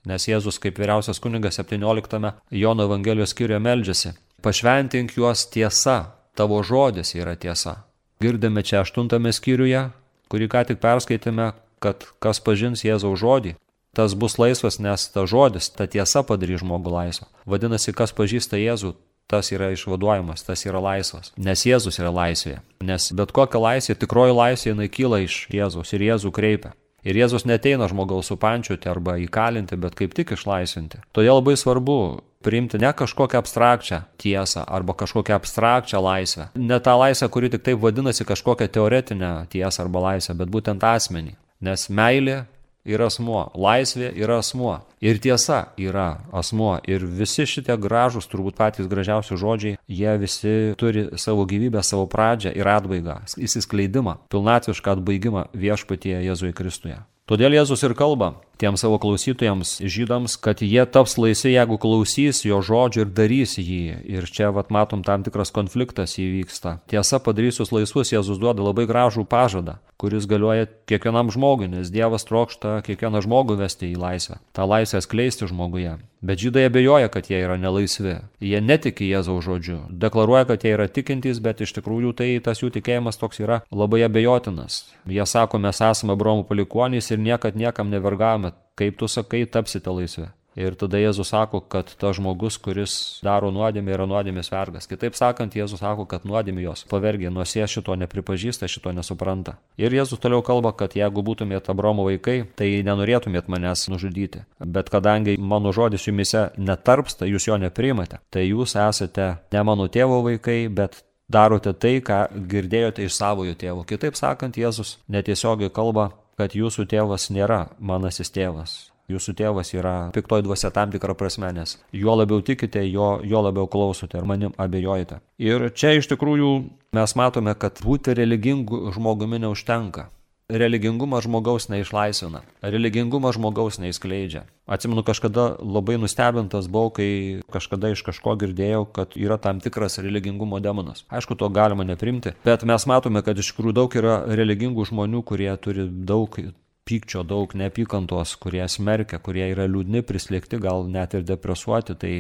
Nes 0.07 0.25
Jėzus 0.25 0.57
kaip 0.63 0.79
vyriausias 0.79 1.19
kunigas 1.19 1.59
17 1.59 2.31
Jono 2.55 2.87
Evangelijos 2.87 3.35
skyriuje 3.35 3.59
meldžiasi. 3.59 4.15
Pašventink 4.41 5.17
juos 5.17 5.43
tiesa, 5.51 6.15
tavo 6.39 6.63
žodis 6.63 7.11
yra 7.19 7.35
tiesa. 7.35 7.83
Girdime 8.23 8.63
čia 8.63 8.81
8 8.87 9.31
skyriuje, 9.35 9.89
kurį 10.29 10.49
ką 10.51 10.63
tik 10.69 10.79
perskaitėme, 10.83 11.51
kad 11.83 12.05
kas 12.23 12.41
pažins 12.43 12.85
Jėzaus 12.85 13.19
žodį, 13.21 13.55
tas 13.95 14.15
bus 14.15 14.37
laisvas, 14.39 14.79
nes 14.79 15.07
ta 15.13 15.25
žodis, 15.25 15.71
ta 15.73 15.87
tiesa 15.89 16.23
padarys 16.23 16.61
žmogų 16.63 16.93
laisvą. 16.93 17.29
Vadinasi, 17.49 17.95
kas 17.95 18.13
pažįsta 18.15 18.59
Jėzų, 18.59 18.93
tas 19.29 19.51
yra 19.53 19.69
išvaduojamas, 19.75 20.43
tas 20.45 20.65
yra 20.65 20.81
laisvas. 20.81 21.33
Nes 21.37 21.65
Jėzus 21.67 21.99
yra 22.01 22.11
laisvė. 22.13 22.59
Nes 22.85 23.09
bet 23.15 23.33
kokia 23.35 23.61
laisvė, 23.61 23.97
tikroji 24.01 24.37
laisvė, 24.37 24.71
jinai 24.73 24.89
kyla 24.89 25.23
iš 25.25 25.43
Jėzus 25.53 25.93
ir 25.93 26.05
Jėzų 26.09 26.33
kreipia. 26.35 26.73
Ir 27.07 27.15
Jėzus 27.15 27.45
neteina 27.47 27.87
žmogaus 27.87 28.27
supančiuoti 28.27 28.89
arba 28.91 29.15
įkalinti, 29.23 29.77
bet 29.79 29.95
kaip 29.95 30.15
tik 30.17 30.33
išlaisvinti. 30.35 30.99
Todėl 31.15 31.39
labai 31.39 31.55
svarbu 31.55 31.99
priimti 32.43 32.77
ne 32.77 32.93
kažkokią 32.93 33.37
abstrakčią 33.37 34.01
tiesą 34.17 34.63
arba 34.65 34.93
kažkokią 34.93 35.33
abstrakčią 35.35 36.01
laisvę. 36.01 36.47
Ne 36.55 36.79
tą 36.79 36.99
laisvę, 36.99 37.29
kuri 37.29 37.49
tik 37.49 37.63
taip 37.63 37.79
vadinasi 37.79 38.25
kažkokią 38.25 38.67
teoretinę 38.67 39.45
tiesą 39.49 39.83
arba 39.83 39.99
laisvę, 39.99 40.33
bet 40.33 40.49
būtent 40.49 40.83
asmenį. 40.83 41.35
Nes 41.61 41.89
meilė 41.89 42.45
yra 42.87 43.09
asmuo, 43.11 43.49
laisvė 43.55 44.13
yra 44.15 44.39
asmuo 44.39 44.79
ir 45.03 45.19
tiesa 45.19 45.73
yra 45.77 46.23
asmuo. 46.31 46.77
Ir 46.87 47.03
visi 47.03 47.43
šitie 47.43 47.75
gražus, 47.77 48.29
turbūt 48.31 48.55
patys 48.55 48.87
gražiausi 48.87 49.35
žodžiai, 49.35 49.77
jie 49.87 50.17
visi 50.17 50.55
turi 50.79 51.09
savo 51.19 51.45
gyvybę, 51.45 51.83
savo 51.83 52.07
pradžią 52.07 52.55
ir 52.55 52.67
atbaigą, 52.71 53.19
įsiskleidimą, 53.35 54.15
pilnatvišką 54.31 54.95
atbaigimą 54.95 55.49
viešpatyje 55.53 56.23
Jėzuje 56.29 56.55
Kristuje. 56.55 57.01
Todėl 57.29 57.59
Jėzus 57.59 57.83
ir 57.85 57.93
kalba 57.93 58.39
tiems 58.59 58.83
savo 58.83 58.99
klausytojams, 59.01 59.77
žydams, 59.81 60.35
kad 60.43 60.61
jie 60.61 60.83
taps 60.85 61.17
laisvi, 61.17 61.53
jeigu 61.55 61.79
klausys 61.81 62.43
jo 62.45 62.59
žodžio 62.65 63.05
ir 63.05 63.13
darys 63.15 63.57
jį. 63.59 63.83
Ir 64.09 64.27
čia 64.27 64.51
vat 64.55 64.73
matom 64.73 65.03
tam 65.07 65.23
tikras 65.23 65.53
konfliktas 65.55 66.17
įvyksta. 66.19 66.79
Tiesa, 66.91 67.21
padarysius 67.23 67.73
laisvus, 67.75 68.11
Jėzus 68.13 68.41
duoda 68.41 68.65
labai 68.65 68.87
gražų 68.89 69.25
pažadą, 69.29 69.79
kuris 69.99 70.27
galioja 70.29 70.67
kiekvienam 70.89 71.31
žmogui, 71.31 71.71
nes 71.71 71.91
Dievas 71.93 72.27
trokšta 72.27 72.79
kiekvieną 72.87 73.23
žmogų 73.25 73.59
vesti 73.63 73.93
į 73.93 73.99
laisvę. 73.99 74.39
Ta 74.55 74.67
laisvę 74.67 75.01
skleisti 75.05 75.47
žmoguje. 75.49 75.97
Bet 76.21 76.41
žydai 76.43 76.65
abejoja, 76.67 77.07
kad 77.07 77.29
jie 77.31 77.37
yra 77.39 77.55
nelaisvi. 77.55 78.17
Jie 78.43 78.59
netiki 78.59 79.07
Jėzaus 79.07 79.45
žodžiu. 79.45 79.77
Deklaruoja, 79.87 80.49
kad 80.49 80.65
jie 80.67 80.73
yra 80.75 80.89
tikintys, 80.91 81.39
bet 81.39 81.63
iš 81.63 81.71
tikrųjų 81.77 82.11
tai 82.19 82.27
tas 82.43 82.59
jų 82.59 82.73
tikėjimas 82.75 83.19
toks 83.21 83.39
yra 83.39 83.61
labai 83.71 84.01
abejotinas. 84.03 84.81
Jie 85.07 85.23
sako, 85.23 85.61
mes 85.63 85.79
esame 85.79 86.17
Abraomo 86.17 86.43
palikonys 86.43 87.07
ir 87.13 87.23
niekad 87.23 87.55
niekam 87.55 87.87
nevergavome. 87.87 88.48
Kaip 88.79 88.99
tu 88.99 89.09
sakai, 89.11 89.45
tapsite 89.45 89.91
laisvi. 89.91 90.29
Ir 90.59 90.73
tada 90.75 90.97
Jėzus 90.99 91.29
sako, 91.29 91.61
kad 91.71 91.91
tas 92.01 92.17
žmogus, 92.17 92.57
kuris 92.59 92.93
daro 93.23 93.51
nuodėmę, 93.53 93.93
yra 93.93 94.07
nuodėmės 94.09 94.49
vergas. 94.51 94.89
Kitaip 94.89 95.15
sakant, 95.15 95.53
Jėzus 95.55 95.79
sako, 95.79 96.03
kad 96.09 96.25
nuodėmė 96.27 96.65
jos 96.65 96.83
pavergia, 96.89 97.29
nors 97.31 97.53
jie 97.55 97.67
šito 97.69 97.95
nepripažįsta, 98.01 98.67
šito 98.67 98.91
nesupranta. 98.95 99.55
Ir 99.79 99.93
Jėzus 99.95 100.19
toliau 100.19 100.41
kalba, 100.43 100.73
kad 100.75 100.97
jeigu 100.97 101.23
būtumėt 101.23 101.69
Abromo 101.71 102.07
vaikai, 102.09 102.41
tai 102.59 102.71
nenorėtumėt 102.83 103.47
manęs 103.47 103.85
nužudyti. 103.93 104.43
Bet 104.59 104.89
kadangi 104.91 105.37
mano 105.39 105.71
žodis 105.75 106.09
jumise 106.09 106.49
netarpsta, 106.57 107.29
jūs 107.29 107.47
jo 107.47 107.59
neprimate, 107.61 108.19
tai 108.33 108.49
jūs 108.49 108.75
esate 108.75 109.35
ne 109.53 109.63
mano 109.63 109.87
tėvo 109.87 110.23
vaikai, 110.27 110.63
bet 110.67 111.05
darote 111.29 111.75
tai, 111.77 111.99
ką 112.01 112.25
girdėjote 112.49 113.05
iš 113.05 113.15
savojo 113.15 113.53
tėvo. 113.53 113.85
Kitaip 113.87 114.17
sakant, 114.17 114.57
Jėzus 114.57 114.97
netiesiogiai 115.07 115.71
kalba, 115.71 116.09
kad 116.39 116.55
jūsų 116.55 116.87
tėvas 116.89 117.27
nėra 117.35 117.65
manasis 117.79 118.31
tėvas 118.31 118.79
Jūsų 119.09 119.33
tėvas 119.39 119.71
yra 119.73 119.93
piktoji 120.13 120.45
dvasia 120.45 120.69
tam 120.69 120.91
tikrą 120.93 121.15
prasme, 121.17 121.49
nes 121.53 121.79
juo 121.97 122.13
labiau 122.13 122.43
tikite, 122.45 122.83
jo, 122.85 123.15
jo 123.25 123.41
labiau 123.41 123.65
klausote 123.65 124.19
ir 124.19 124.27
manim 124.29 124.53
abejojate. 124.61 125.17
Ir 125.41 125.65
čia 125.73 125.95
iš 125.97 126.11
tikrųjų 126.11 126.51
mes 126.93 127.15
matome, 127.17 127.55
kad 127.57 127.81
būti 127.81 128.13
religingu 128.19 128.91
žmogumi 128.93 129.41
neužtenka. 129.41 130.11
Religingumas 130.49 131.27
žmogaus 131.27 131.67
neišlaisvina, 131.69 132.39
religingumas 132.65 133.35
žmogaus 133.37 133.75
neįskleidžia. 133.77 134.47
Atsimenu, 134.65 135.03
kažkada 135.05 135.43
labai 135.61 135.99
nustebintas 136.01 136.65
buvau, 136.65 136.89
kai 136.97 137.09
kažkada 137.53 137.91
iš 137.93 138.01
kažko 138.07 138.33
girdėjau, 138.41 138.87
kad 138.95 139.13
yra 139.13 139.37
tam 139.37 139.59
tikras 139.61 139.99
religingumo 140.01 140.57
demonas. 140.57 141.03
Aišku, 141.13 141.37
to 141.37 141.51
galima 141.53 141.85
neprimti, 141.85 142.33
bet 142.47 142.65
mes 142.65 142.87
matome, 142.89 143.21
kad 143.21 143.37
iš 143.37 143.51
tikrųjų 143.51 143.75
daug 143.77 143.99
yra 144.01 144.15
religingų 144.41 144.87
žmonių, 144.89 145.21
kurie 145.21 145.51
turi 145.61 145.85
daug 145.85 146.41
pykčio, 146.89 147.21
daug 147.29 147.53
neapykantos, 147.53 148.33
kurie 148.41 148.65
smerkia, 148.65 149.21
kurie 149.21 149.51
yra 149.51 149.69
liūdni, 149.69 150.01
prislėgti, 150.01 150.57
gal 150.65 150.89
net 150.89 151.13
ir 151.13 151.29
depresuoti, 151.29 151.93
tai 151.93 152.13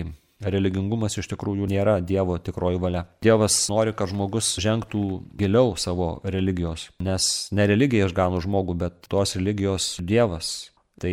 religingumas 0.43 1.17
iš 1.19 1.29
tikrųjų 1.33 1.67
nėra 1.69 1.99
Dievo 2.05 2.37
tikroji 2.41 2.79
valia. 2.81 3.05
Dievas 3.23 3.61
nori, 3.71 3.93
kad 3.95 4.11
žmogus 4.11 4.55
žengtų 4.61 5.03
giliau 5.39 5.75
savo 5.79 6.19
religijos, 6.23 6.89
nes 7.03 7.49
ne 7.55 7.67
religija 7.69 8.07
išgano 8.09 8.41
žmogų, 8.43 8.77
bet 8.79 9.09
tos 9.11 9.35
religijos 9.39 9.97
Dievas. 9.99 10.71
Tai 10.99 11.11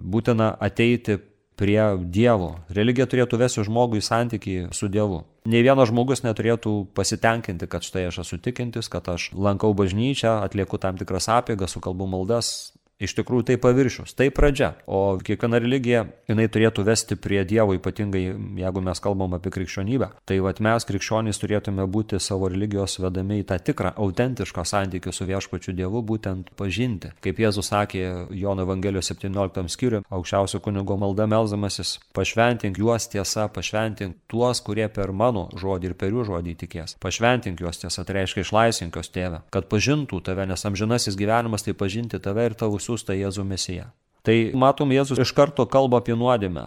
būtina 0.00 0.54
ateiti 0.64 1.18
prie 1.56 1.80
Dievo. 2.12 2.52
Religija 2.72 3.06
turėtų 3.08 3.40
vesti 3.40 3.64
žmogų 3.66 4.00
į 4.00 4.04
santykį 4.04 4.56
su 4.76 4.88
Dievu. 4.92 5.24
Ne 5.48 5.62
vienas 5.64 5.88
žmogus 5.92 6.24
neturėtų 6.24 6.72
pasitenkinti, 6.96 7.68
kad 7.70 7.86
štai 7.86 8.08
aš 8.10 8.20
esu 8.24 8.38
tikintis, 8.42 8.90
kad 8.92 9.08
aš 9.08 9.30
lankau 9.32 9.72
bažnyčią, 9.78 10.40
atlieku 10.44 10.80
tam 10.82 10.98
tikras 11.00 11.30
apėgas, 11.32 11.76
sukalbu 11.76 12.08
maldas, 12.10 12.75
Iš 12.96 13.12
tikrųjų 13.18 13.44
tai 13.50 13.56
paviršius, 13.60 14.14
tai 14.16 14.30
pradžia, 14.32 14.70
o 14.88 15.18
kiekviena 15.20 15.58
religija, 15.60 16.06
jinai 16.30 16.46
turėtų 16.48 16.80
vesti 16.86 17.18
prie 17.20 17.42
Dievo, 17.44 17.74
ypatingai 17.76 18.22
jeigu 18.56 18.80
mes 18.80 19.02
kalbam 19.04 19.34
apie 19.36 19.50
krikščionybę. 19.52 20.08
Tai 20.24 20.38
vad 20.46 20.62
mes 20.64 20.88
krikščionys 20.88 21.36
turėtume 21.42 21.84
būti 21.92 22.16
savo 22.24 22.48
religijos 22.48 22.96
vedami 23.02 23.42
į 23.42 23.44
tą 23.50 23.58
tikrą, 23.60 23.92
autentišką 24.00 24.64
santykių 24.64 25.12
su 25.12 25.26
viešpačiu 25.28 25.74
Dievu, 25.76 26.00
būtent 26.08 26.54
pažinti. 26.56 27.10
Kaip 27.20 27.42
Jėzus 27.44 27.68
sakė 27.68 28.30
Jono 28.32 28.64
Evangelijos 28.64 29.12
17 29.12 29.68
skyriui, 29.76 30.00
aukščiausio 30.08 30.62
kunigo 30.64 30.96
malda 30.96 31.28
melzamasis, 31.28 31.98
pašventink 32.16 32.80
juos 32.80 33.10
tiesa, 33.12 33.50
pašventink 33.52 34.16
tuos, 34.32 34.64
kurie 34.64 34.88
per 34.88 35.12
mano 35.12 35.50
žodį 35.52 35.92
ir 35.92 35.98
per 36.00 36.16
jų 36.16 36.24
žodį 36.32 36.56
tikės. 36.64 36.96
Pašventink 37.04 37.60
juos 37.60 37.84
tiesa, 37.84 38.08
tai 38.08 38.22
reiškia 38.22 38.46
išlaisvink 38.46 38.96
juos 38.96 39.12
tėvę, 39.12 39.44
kad 39.52 39.68
pažintų 39.68 40.24
tave, 40.24 40.48
nes 40.48 40.64
amžinasis 40.64 41.20
gyvenimas 41.20 41.68
tai 41.68 41.76
pažinti 41.76 42.24
tave 42.24 42.48
ir 42.48 42.56
tavo 42.56 42.80
siūstą 42.86 43.18
Jėzų 43.18 43.44
Mesiją. 43.46 43.90
Tai 44.26 44.34
matom, 44.58 44.90
Jėzus 44.90 45.20
iš 45.22 45.30
karto 45.36 45.68
kalba 45.70 46.00
apie 46.02 46.16
nuodėmę, 46.18 46.64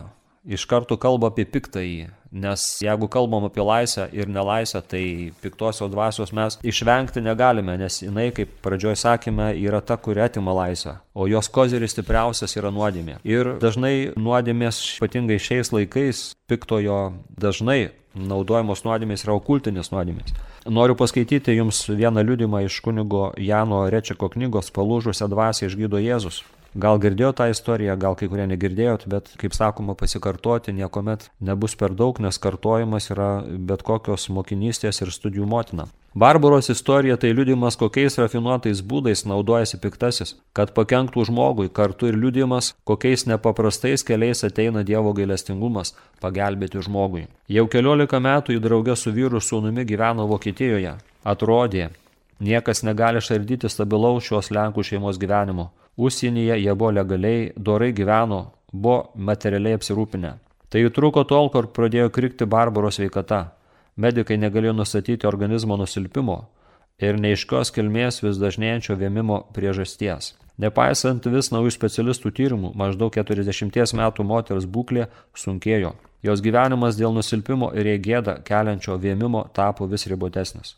iš 0.48 0.64
karto 0.70 0.96
kalba 0.96 1.28
apie 1.28 1.44
piktąjį, 1.50 2.08
nes 2.32 2.64
jeigu 2.84 3.10
kalbam 3.12 3.48
apie 3.48 3.64
laisvę 3.66 4.06
ir 4.16 4.30
nelaisvę, 4.32 4.82
tai 4.88 5.04
piktosios 5.44 5.92
dvasios 5.92 6.32
mes 6.36 6.60
išvengti 6.64 7.24
negalime, 7.26 7.76
nes 7.82 8.00
jinai, 8.04 8.30
kaip 8.36 8.54
pradžioj 8.64 8.96
sakėme, 9.02 9.52
yra 9.60 9.82
ta, 9.82 9.98
kuri 9.98 10.24
atima 10.24 10.56
laisvę, 10.56 11.00
o 11.14 11.28
jos 11.28 11.50
kozeris 11.52 11.96
stipriausias 11.96 12.56
yra 12.56 12.72
nuodėmė. 12.72 13.20
Ir 13.28 13.56
dažnai 13.62 14.14
nuodėmės, 14.16 14.82
ypatingai 15.00 15.40
šiais 15.42 15.74
laikais, 15.76 16.30
piktojo 16.50 17.02
dažnai 17.40 17.90
naudojamos 18.16 18.86
nuodėmės 18.86 19.26
yra 19.26 19.36
okultinės 19.38 19.92
nuodėmės. 19.94 20.34
Noriu 20.70 20.94
paskaityti 20.96 21.56
jums 21.58 21.88
vieną 21.90 22.22
liudimą 22.22 22.60
iš 22.68 22.76
kunigo 22.86 23.32
Jano 23.42 23.80
Rečeko 23.90 24.28
knygos 24.30 24.70
Palūžusią 24.76 25.26
dvasę 25.32 25.66
išgydo 25.66 25.98
Jėzus. 25.98 26.44
Gal 26.78 27.00
girdėjot 27.02 27.40
tą 27.40 27.48
istoriją, 27.50 27.96
gal 27.98 28.14
kai 28.18 28.28
kurie 28.30 28.46
negirdėjot, 28.50 29.08
bet 29.10 29.32
kaip 29.42 29.56
sakoma, 29.58 29.96
pasikartoti 29.98 30.74
niekuomet 30.78 31.30
nebus 31.42 31.74
per 31.76 31.96
daug, 31.98 32.20
nes 32.22 32.38
kartojimas 32.38 33.10
yra 33.10 33.30
bet 33.46 33.82
kokios 33.82 34.28
mokinystės 34.30 35.02
ir 35.02 35.10
studijų 35.10 35.48
motina. 35.50 35.88
Barbaros 36.14 36.70
istorija 36.70 37.18
tai 37.18 37.32
liudimas, 37.34 37.78
kokiais 37.78 38.18
rafinuotais 38.18 38.82
būdais 38.82 39.26
naudojasi 39.30 39.78
piktasis, 39.82 40.36
kad 40.54 40.74
pakenktų 40.78 41.26
žmogui, 41.30 41.70
kartu 41.70 42.10
ir 42.10 42.18
liudimas, 42.18 42.74
kokiais 42.84 43.26
nepaprastais 43.30 44.06
keliais 44.06 44.42
ateina 44.46 44.84
Dievo 44.84 45.14
gailestingumas 45.14 45.94
pagelbėti 46.22 46.82
žmogui. 46.86 47.28
Jau 47.50 47.66
keliolika 47.70 48.22
metų 48.22 48.58
į 48.58 48.62
draugę 48.62 48.98
su 48.98 49.14
vyru 49.14 49.42
sūnumi 49.42 49.86
gyveno 49.90 50.26
Vokietijoje. 50.30 50.96
Atrodė, 51.26 51.90
niekas 52.40 52.82
negali 52.84 53.22
šardyti 53.22 53.70
stabilaus 53.70 54.26
šios 54.26 54.50
Lenkų 54.50 54.86
šeimos 54.86 55.22
gyvenimo. 55.22 55.70
Užsienyje 56.00 56.56
jie 56.62 56.74
buvo 56.80 56.94
legaliai, 56.96 57.50
dorai 57.56 57.92
gyveno, 57.92 58.44
buvo 58.72 59.12
materialiai 59.16 59.76
apsirūpinę. 59.76 60.38
Tai 60.72 60.84
jų 60.84 60.92
truko 60.96 61.26
tol, 61.28 61.50
kol 61.52 61.68
pradėjo 61.76 62.12
krikti 62.16 62.48
Barbaros 62.48 63.02
veikata. 63.02 63.50
Medikai 64.00 64.38
negalėjo 64.40 64.78
nustatyti 64.78 65.28
organizmo 65.28 65.76
nusilpimo 65.76 66.38
ir 67.04 67.20
neiškios 67.20 67.74
kilmės 67.76 68.22
vis 68.24 68.40
dažnėjančio 68.40 68.96
vėmimo 69.00 69.42
priežasties. 69.56 70.36
Nepaisant 70.60 71.28
vis 71.32 71.52
naujų 71.52 71.72
specialistų 71.72 72.32
tyrimų, 72.36 72.72
maždaug 72.80 73.16
40 73.16 73.96
metų 74.00 74.26
moters 74.28 74.68
būklė 74.68 75.10
sunkėjo. 75.36 75.94
Jos 76.24 76.44
gyvenimas 76.44 76.96
dėl 77.00 77.16
nusilpimo 77.16 77.72
ir 77.76 77.88
įgėdą 77.96 78.42
keliančio 78.48 78.96
vėmimo 79.00 79.46
tapo 79.56 79.88
vis 79.88 80.08
ribotesnis. 80.12 80.76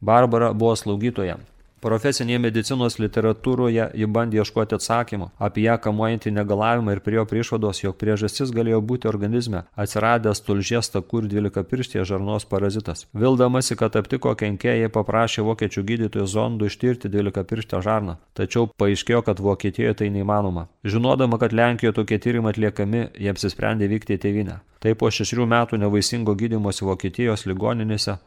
Barbara 0.00 0.52
buvo 0.54 0.76
slaugytoja, 0.78 1.38
Profesinėje 1.78 2.40
medicinos 2.42 2.96
literatūroje 2.98 3.84
ji 3.94 4.06
bandė 4.10 4.40
ieškoti 4.40 4.74
atsakymų 4.74 5.28
apie 5.46 5.62
ją 5.62 5.76
kamuojantį 5.84 6.32
negalavimą 6.34 6.96
ir 6.96 7.00
prie 7.06 7.14
jo 7.20 7.24
priešvados, 7.30 7.84
jog 7.84 7.94
priežastis 8.00 8.50
galėjo 8.56 8.80
būti 8.82 9.06
organizme 9.06 9.60
atsiradęs 9.78 10.42
tulžies 10.42 10.90
takų 10.90 11.22
ir 11.22 11.28
dvylikapirštė 11.34 12.02
žarnos 12.10 12.48
parazitas. 12.50 13.06
Vildamasi, 13.14 13.78
kad 13.78 13.94
aptiko 14.00 14.34
kenkėjai, 14.42 14.90
paprašė 14.90 15.46
vokiečių 15.46 15.86
gydytojų 15.92 16.26
zondų 16.34 16.66
ištirti 16.66 17.12
dvylikapirštę 17.14 17.82
žarną, 17.86 18.18
tačiau 18.34 18.66
paaiškėjo, 18.74 19.22
kad 19.30 19.38
Vokietijoje 19.38 19.94
tai 20.02 20.10
neįmanoma. 20.10 20.66
Žinodama, 20.82 21.38
kad 21.38 21.54
Lenkijoje 21.54 21.94
tokie 22.02 22.18
tyrimai 22.18 22.56
atliekami, 22.56 23.06
jie 23.14 23.30
apsisprendė 23.30 23.86
vykti 23.86 24.18
į 24.18 24.24
tėvynę. 24.26 24.62
Tai 24.82 24.98
po 24.98 25.14
šešių 25.14 25.46
metų 25.46 25.78
nevaisingo 25.78 26.34
gydymosi 26.34 26.90
Vokietijos 26.90 27.46
ligoninėse, 27.46 28.18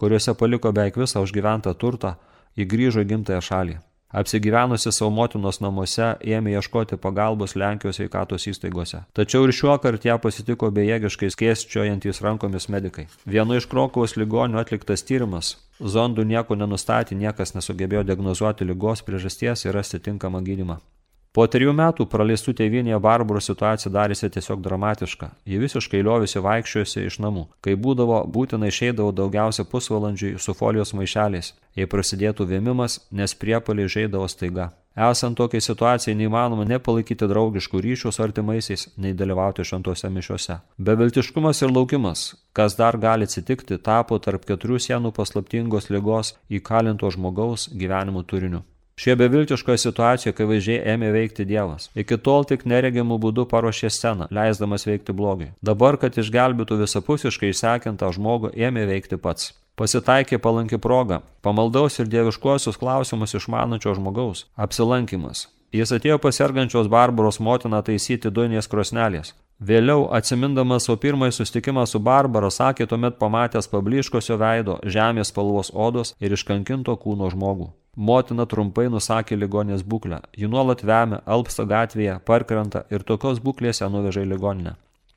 kuriuose 0.00 0.32
paliko 0.40 0.72
beveik 0.72 0.96
visą 1.04 1.20
užgyventą 1.24 1.76
turtą, 1.76 2.16
Ji 2.54 2.68
grįžo 2.70 3.02
į 3.02 3.10
gimtąją 3.10 3.42
šalį. 3.42 3.76
Apsigyvenusi 4.14 4.92
savo 4.94 5.10
motinos 5.10 5.56
namuose 5.58 6.12
ėmė 6.22 6.52
ieškoti 6.54 7.00
pagalbos 7.02 7.56
Lenkijos 7.58 7.98
sveikatos 7.98 8.46
įstaigose. 8.46 9.00
Tačiau 9.18 9.48
ir 9.48 9.52
šiuo 9.58 9.74
kartu 9.82 10.06
ją 10.06 10.20
pasitiko 10.22 10.70
bejėgiškai 10.76 11.32
skėsčiojantys 11.34 12.22
rankomis 12.22 12.70
medikai. 12.70 13.08
Vienu 13.26 13.58
iš 13.58 13.66
Krokuvos 13.66 14.14
ligonių 14.14 14.62
atliktas 14.62 15.02
tyrimas. 15.02 15.56
Zondų 15.82 16.28
nieko 16.30 16.54
nenustatė, 16.54 17.18
niekas 17.18 17.56
nesugebėjo 17.58 18.06
diagnozuoti 18.06 18.70
lygos 18.70 19.02
priežasties 19.02 19.66
ir 19.66 19.74
rasti 19.74 19.98
tinkamą 19.98 20.46
gydimą. 20.46 20.78
Po 21.34 21.48
trijų 21.50 21.72
metų 21.74 22.04
praleistų 22.06 22.52
tėvynėje 22.60 23.00
Barbarų 23.02 23.40
situacija 23.42 23.90
darėsi 23.90 24.28
tiesiog 24.30 24.60
dramatiška. 24.62 25.32
Ji 25.50 25.58
visiškai 25.58 26.04
liovėsi 26.06 26.38
vaikščiojusi 26.44 27.00
iš 27.08 27.16
namų. 27.24 27.48
Kai 27.58 27.72
būdavo, 27.74 28.20
būtinai 28.30 28.68
išeidavo 28.70 29.10
daugiausia 29.10 29.64
pusvalandžiui 29.66 30.36
su 30.38 30.54
folijos 30.54 30.94
maišeliais, 30.94 31.48
jei 31.74 31.90
prasidėtų 31.90 32.46
vėmimas, 32.52 33.00
nes 33.10 33.34
priepaliai 33.34 33.90
žaidavo 33.90 34.28
staiga. 34.30 34.68
Esant 34.94 35.34
tokiai 35.34 35.58
situacijai 35.58 36.14
neįmanoma 36.14 36.68
nepalaikyti 36.70 37.26
draugiškų 37.26 37.82
ryšių 37.82 38.12
su 38.14 38.22
artimaisiais, 38.22 38.84
nei 38.94 39.10
dalyvauti 39.18 39.66
šventose 39.66 40.06
mišiuose. 40.14 40.60
Beviltiškumas 40.78 41.64
ir 41.66 41.74
laukimas, 41.74 42.22
kas 42.54 42.78
dar 42.78 42.94
gali 43.02 43.26
atsitikti, 43.26 43.80
tapo 43.82 44.20
tarp 44.22 44.46
keturių 44.46 44.78
sienų 44.86 45.10
paslaptingos 45.18 45.90
lygos 45.90 46.36
įkalinto 46.46 47.10
žmogaus 47.10 47.66
gyvenimo 47.74 48.22
turiniu. 48.22 48.62
Šie 48.96 49.16
beviltiškoje 49.18 49.78
situacijoje, 49.82 50.34
kai 50.38 50.46
vaizdžiai 50.46 50.82
ėmė 50.94 51.10
veikti 51.14 51.44
Dievas. 51.48 51.88
Iki 51.98 52.20
tol 52.22 52.46
tik 52.46 52.62
neregimų 52.62 53.18
būdų 53.24 53.48
paruošė 53.50 53.90
sceną, 53.90 54.28
leisdamas 54.30 54.86
veikti 54.86 55.16
blogiui. 55.16 55.50
Dabar, 55.66 55.98
kad 55.98 56.14
išgelbėtų 56.14 56.78
visapusiškai 56.84 57.50
išsekintą 57.50 58.12
žmogų, 58.14 58.52
ėmė 58.54 58.86
veikti 58.92 59.18
pats. 59.18 59.50
Pasitaikė 59.74 60.38
palanki 60.38 60.78
proga, 60.78 61.24
pamaldaus 61.42 61.98
ir 61.98 62.06
dieviškuosius 62.06 62.78
klausimus 62.78 63.34
išmanančio 63.34 63.96
žmogaus- 63.98 64.46
apsilankimas. 64.64 65.48
Jis 65.74 65.90
atėjo 65.90 66.20
pasirgančios 66.22 66.86
Barbaros 66.86 67.40
motiną 67.40 67.82
taisyti 67.82 68.30
duinės 68.30 68.70
krosnelės. 68.70 69.34
Vėliau, 69.60 70.06
atsimindamas 70.14 70.86
savo 70.86 71.00
pirmąjį 71.02 71.32
susitikimą 71.34 71.86
su 71.88 71.98
Barbara, 71.98 72.46
sakė 72.46 72.86
tuomet 72.86 73.18
pamatęs 73.18 73.66
pabliškosio 73.66 74.38
veido, 74.38 74.78
žemės 74.84 75.32
spalvos 75.34 75.72
odos 75.74 76.14
ir 76.20 76.30
iškankinto 76.30 76.94
kūno 76.94 77.30
žmogų. 77.34 77.72
Motina 77.96 78.46
trumpai 78.50 78.88
nusakė 78.90 79.38
ligonės 79.38 79.84
būklę. 79.86 80.20
Ji 80.36 80.48
nuolat 80.50 80.82
vemia, 80.82 81.20
alpsta 81.26 81.64
gatvėje, 81.64 82.18
parkrenta 82.26 82.84
ir 82.90 83.06
tokios 83.06 83.38
būklės 83.44 83.82
ją 83.82 83.90
nuveža 83.92 84.24
į 84.24 84.32
ligoninę. 84.34 84.74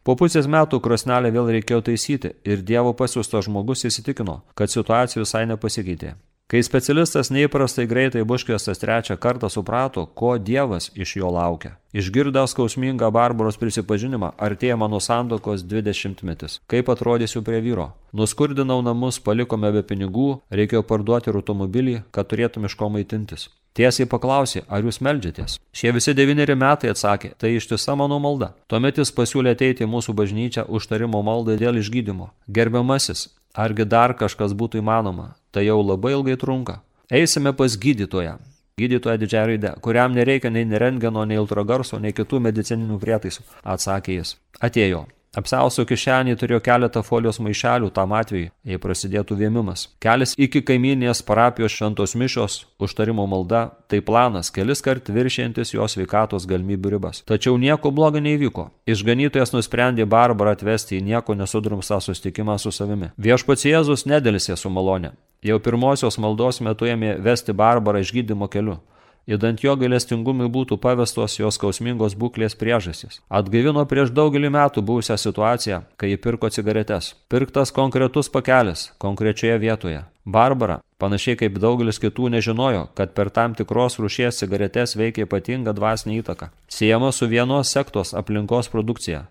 Po 0.07 0.15
pusės 0.15 0.45
metų 0.47 0.79
krosnelę 0.79 1.33
vėl 1.35 1.49
reikėjo 1.51 1.81
taisyti 1.89 2.31
ir 2.47 2.61
Dievo 2.63 2.93
pasiūstas 2.95 3.49
žmogus 3.49 3.83
įsitikino, 3.89 4.41
kad 4.55 4.71
situacija 4.71 5.25
visai 5.25 5.43
nepasikeitė. 5.49 6.13
Kai 6.47 6.61
specialistas 6.63 7.27
neįprastai 7.27 7.83
greitai 7.91 8.21
buškviestas 8.23 8.79
trečią 8.79 9.17
kartą 9.19 9.49
suprato, 9.51 10.05
ko 10.15 10.37
Dievas 10.39 10.85
iš 10.95 11.17
jo 11.19 11.27
laukia. 11.35 11.73
Išgirdęs 11.91 12.53
skausmingą 12.53 13.09
Barbaros 13.11 13.57
prisipažinimą, 13.59 14.29
artėja 14.39 14.77
mano 14.79 15.01
sandokos 15.03 15.65
20 15.67 16.21
metis. 16.23 16.61
Kaip 16.71 16.87
atrodysiu 16.93 17.41
prie 17.43 17.59
vyro? 17.65 17.89
Nuskurdinau 18.15 18.77
namus, 18.79 19.19
palikome 19.19 19.73
be 19.75 19.81
pinigų, 19.83 20.29
reikėjo 20.47 20.85
parduoti 20.87 21.27
ir 21.33 21.39
automobilį, 21.41 21.95
kad 22.15 22.29
turėtum 22.31 22.69
iš 22.69 22.77
ko 22.79 22.87
maitintis. 22.95 23.49
Tiesiai 23.75 24.07
paklausė, 24.07 24.63
ar 24.71 24.87
jūs 24.87 25.01
melžiatės. 25.03 25.57
Šie 25.75 25.91
visi 25.91 26.13
devyneri 26.15 26.55
metai 26.55 26.93
atsakė, 26.93 27.33
tai 27.35 27.57
ištisa 27.57 27.97
mano 27.99 28.21
malda. 28.23 28.53
Tuomet 28.71 29.03
jis 29.03 29.11
pasiūlė 29.11 29.51
ateiti 29.57 29.83
į 29.83 29.91
mūsų 29.91 30.15
bažnyčią 30.15 30.63
užtarimo 30.71 31.19
maldą 31.27 31.59
dėl 31.59 31.83
išgydymo. 31.83 32.31
Gerbiamasis, 32.47 33.27
argi 33.51 33.83
dar 33.83 34.15
kažkas 34.15 34.55
būtų 34.55 34.79
įmanoma? 34.79 35.33
Tai 35.57 35.65
jau 35.65 35.81
labai 35.81 36.13
ilgai 36.13 36.37
trunka. 36.37 36.83
Eisime 37.09 37.53
pas 37.57 37.77
gydytoją. 37.81 38.37
Gydytoja 38.77 39.17
didžiąją 39.17 39.45
raidę, 39.49 39.71
kuriam 39.81 40.13
nereikia 40.13 40.51
nei 40.53 40.69
rentgeno, 40.69 41.25
nei 41.25 41.39
ultragarso, 41.41 41.97
nei 41.97 42.13
kitų 42.13 42.43
medicininių 42.45 42.99
prietaisų, 43.01 43.41
atsakė 43.65 44.19
jis. 44.19 44.35
Atėjo. 44.61 45.07
Apsiauso 45.37 45.83
kišenį 45.85 46.33
turėjo 46.41 46.57
keletą 46.65 47.03
folijos 47.05 47.37
maišelių 47.45 47.91
tam 47.93 48.15
atveju, 48.17 48.49
jei 48.65 48.79
prasidėtų 48.81 49.35
vėmimas. 49.37 49.83
Kelias 50.01 50.33
iki 50.33 50.63
kaiminės 50.65 51.21
parapijos 51.27 51.75
šventos 51.75 52.15
mišios, 52.17 52.55
užtarimo 52.81 53.27
malda- 53.29 53.69
tai 53.89 53.99
planas, 54.01 54.49
kelis 54.49 54.81
kart 54.81 55.05
viršiantis 55.05 55.75
jos 55.75 55.95
veikatos 55.95 56.47
galimybių 56.49 56.89
ribas. 56.95 57.21
Tačiau 57.21 57.53
nieko 57.57 57.93
blogo 57.93 58.17
neįvyko. 58.17 58.69
Išganytojas 58.87 59.53
nusprendė 59.53 60.09
Barbarą 60.09 60.57
atvesti 60.57 60.97
į 60.97 61.03
nieko 61.03 61.35
nesudrumstą 61.37 62.01
susitikimą 62.01 62.57
su 62.57 62.71
savimi. 62.71 63.11
Viešpats 63.19 63.65
Jėzus 63.69 64.07
nedėlisė 64.09 64.57
su 64.57 64.69
malonė. 64.69 65.11
Jau 65.43 65.59
pirmosios 65.59 66.17
maldos 66.17 66.61
metu 66.61 66.85
ėmė 66.85 67.21
vesti 67.21 67.53
Barbarą 67.53 67.99
išgydymo 68.01 68.49
keliu. 68.49 68.79
Įdant 69.27 69.59
jo 69.59 69.73
gailestingumui 69.75 70.45
būtų 70.47 70.77
pavestos 70.79 71.33
jos 71.35 71.57
skausmingos 71.59 72.13
būklės 72.15 72.53
priežastys. 72.55 73.19
Atgaivino 73.27 73.83
prieš 73.83 74.13
daugelį 74.15 74.53
metų 74.55 74.83
buvusią 74.87 75.17
situaciją, 75.19 75.81
kai 75.99 76.13
ji 76.13 76.19
pirko 76.23 76.47
cigaretes. 76.47 77.09
Pirktas 77.27 77.75
konkretus 77.75 78.31
pakelis, 78.31 78.85
konkrečioje 79.03 79.57
vietoje. 79.59 80.05
Barbara, 80.23 80.79
panašiai 81.03 81.35
kaip 81.43 81.59
daugelis 81.59 81.99
kitų, 81.99 82.31
nežinojo, 82.37 82.85
kad 82.95 83.11
per 83.19 83.27
tam 83.35 83.51
tikros 83.55 83.99
rušies 83.99 84.39
cigaretes 84.39 84.95
veikia 84.95 85.27
ypatinga 85.27 85.75
dvasinė 85.75 86.21
įtaka. 86.21 86.53
Siejama 86.71 87.11
su 87.11 87.27
vienos 87.27 87.75
sektos 87.75 88.15
aplinkos 88.15 88.71
produkcija. 88.71 89.25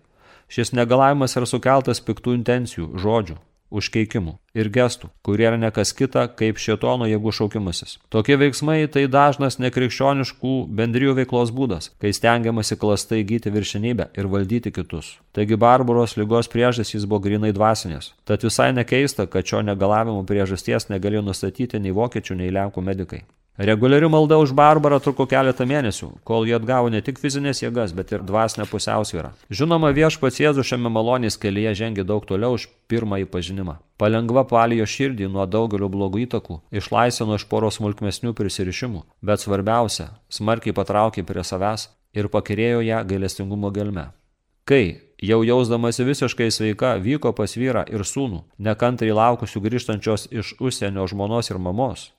Šis 0.47 0.75
negalavimas 0.77 1.33
yra 1.41 1.49
sukeltas 1.49 2.05
piktų 2.05 2.37
intencijų, 2.37 2.93
žodžių, 3.01 3.41
užkeikimų 3.69 4.37
ir 4.57 4.69
gestų, 4.73 5.09
kurie 5.25 5.45
yra 5.49 5.59
nekas 5.59 5.93
kita 5.95 6.25
kaip 6.39 6.59
šietono 6.61 7.07
jėgų 7.09 7.33
šaukimasis. 7.39 7.97
Tokie 8.13 8.37
veiksmai 8.39 8.79
tai 8.91 9.05
dažnas 9.11 9.59
nekrikščioniškų 9.61 10.53
bendrijų 10.79 11.15
veiklos 11.21 11.53
būdas, 11.53 11.91
kai 12.01 12.13
stengiamasi 12.15 12.79
klastai 12.81 13.21
įgyti 13.23 13.53
viršinybę 13.53 14.09
ir 14.17 14.29
valdyti 14.31 14.73
kitus. 14.73 15.17
Taigi 15.37 15.59
barbaros 15.59 16.17
lygos 16.17 16.49
priežastys 16.51 17.05
buvo 17.05 17.21
grinai 17.27 17.53
dvasinės. 17.55 18.13
Tad 18.25 18.45
visai 18.47 18.71
nekeista, 18.73 19.27
kad 19.29 19.45
šio 19.45 19.61
negalavimo 19.65 20.23
priežasties 20.27 20.89
negalėjo 20.89 21.27
nustatyti 21.29 21.81
nei 21.83 21.95
vokiečių, 21.95 22.41
nei 22.41 22.53
lenkų 22.53 22.85
medikai. 22.85 23.25
Reguliari 23.57 24.05
malda 24.09 24.37
už 24.37 24.51
barbarą 24.53 24.99
truko 25.01 25.25
keletą 25.25 25.65
mėnesių, 25.65 26.11
kol 26.21 26.43
jie 26.45 26.53
atgavo 26.59 26.91
ne 26.93 26.99
tik 27.01 27.17
fizinės 27.17 27.63
jėgas, 27.63 27.89
bet 27.97 28.11
ir 28.13 28.21
dvasinę 28.21 28.67
pusiausvyrą. 28.69 29.31
Žinoma, 29.49 29.89
viešpats 29.97 30.37
Jėzus 30.37 30.67
šiame 30.69 30.91
malonės 30.93 31.39
kelyje 31.41 31.71
žengė 31.79 32.05
daug 32.05 32.21
toliau 32.29 32.53
už 32.53 32.67
pirmąjį 32.85 33.25
pažinimą. 33.33 33.79
Palengva 33.97 34.43
palijo 34.45 34.85
širdį 34.85 35.31
nuo 35.33 35.47
daugelio 35.49 35.89
blogų 35.89 36.21
įtakų, 36.27 36.59
išlaisvino 36.69 37.39
iš 37.39 37.47
poros 37.49 37.79
smulkmesnių 37.81 38.35
prisirišimų, 38.37 39.01
bet 39.25 39.41
svarbiausia, 39.41 40.11
smarkiai 40.29 40.77
patraukė 40.77 41.25
prie 41.25 41.41
savęs 41.41 41.89
ir 42.13 42.29
pakirėjo 42.29 42.85
ją 42.85 43.01
gailestingumo 43.09 43.73
gelme. 43.73 44.11
Kai, 44.69 44.99
jau 45.17 45.41
jausdamasi 45.41 46.05
visiškai 46.05 46.51
sveika, 46.53 46.93
vyko 47.01 47.33
pas 47.33 47.57
vyrą 47.57 47.87
ir 47.89 48.05
sūnų, 48.05 48.43
nekantriai 48.61 49.17
laukusių 49.17 49.63
grįžtančios 49.65 50.27
iš 50.29 50.53
užsienio 50.61 51.07
žmonos 51.09 51.49
ir 51.49 51.57
mamos, 51.57 52.11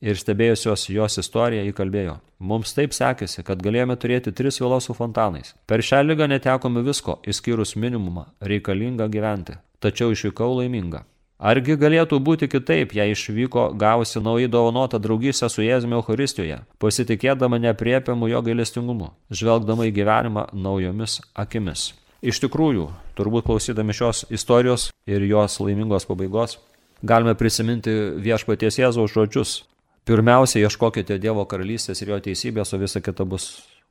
ir 0.00 0.18
stebėjusios 0.18 0.88
jos 0.92 1.18
istoriją 1.22 1.66
įkalbėjo. 1.70 2.16
Mums 2.38 2.74
taip 2.76 2.94
sekėsi, 2.94 3.42
kad 3.46 3.62
galėjome 3.62 3.98
turėti 3.98 4.32
tris 4.32 4.60
vilas 4.62 4.86
su 4.86 4.94
fontanais. 4.94 5.54
Per 5.66 5.82
šią 5.82 6.04
lygą 6.06 6.28
netekome 6.30 6.84
visko, 6.86 7.18
išskyrus 7.26 7.76
minimumą 7.76 8.28
reikalingą 8.40 9.08
gyventi. 9.10 9.58
Tačiau 9.82 10.14
išvykau 10.14 10.56
laiminga. 10.58 11.04
Argi 11.38 11.76
galėtų 11.78 12.18
būti 12.18 12.48
kitaip, 12.50 12.96
jei 12.98 13.12
išvyko 13.14 13.68
gavusi 13.78 14.18
naujai 14.18 14.48
dovanotą 14.50 14.98
draugystę 14.98 15.46
su 15.46 15.62
Jėzumi 15.62 15.94
Euharistijoje, 15.94 16.56
pasitikėdama 16.82 17.60
nepriepiamu 17.62 18.26
jo 18.26 18.42
gailestingumu, 18.42 19.12
žvelgdama 19.30 19.86
į 19.86 19.94
gyvenimą 20.00 20.48
naujomis 20.52 21.20
akimis. 21.38 21.92
Iš 22.26 22.42
tikrųjų, 22.42 22.88
turbūt 23.14 23.46
klausydami 23.46 23.94
šios 23.94 24.24
istorijos 24.34 24.88
ir 25.06 25.22
jos 25.30 25.60
laimingos 25.62 26.08
pabaigos, 26.10 26.58
galime 27.06 27.36
prisiminti 27.38 27.94
viešpaties 28.18 28.80
Jėzaus 28.82 29.14
žodžius, 29.14 29.60
Pirmiausia, 30.08 30.62
ieškokite 30.64 31.18
Dievo 31.20 31.42
karalystės 31.44 31.98
ir 32.00 32.14
jo 32.14 32.16
teisybės, 32.24 32.70
o 32.72 32.78
visa 32.80 33.02
kita 33.04 33.26
bus 33.28 33.44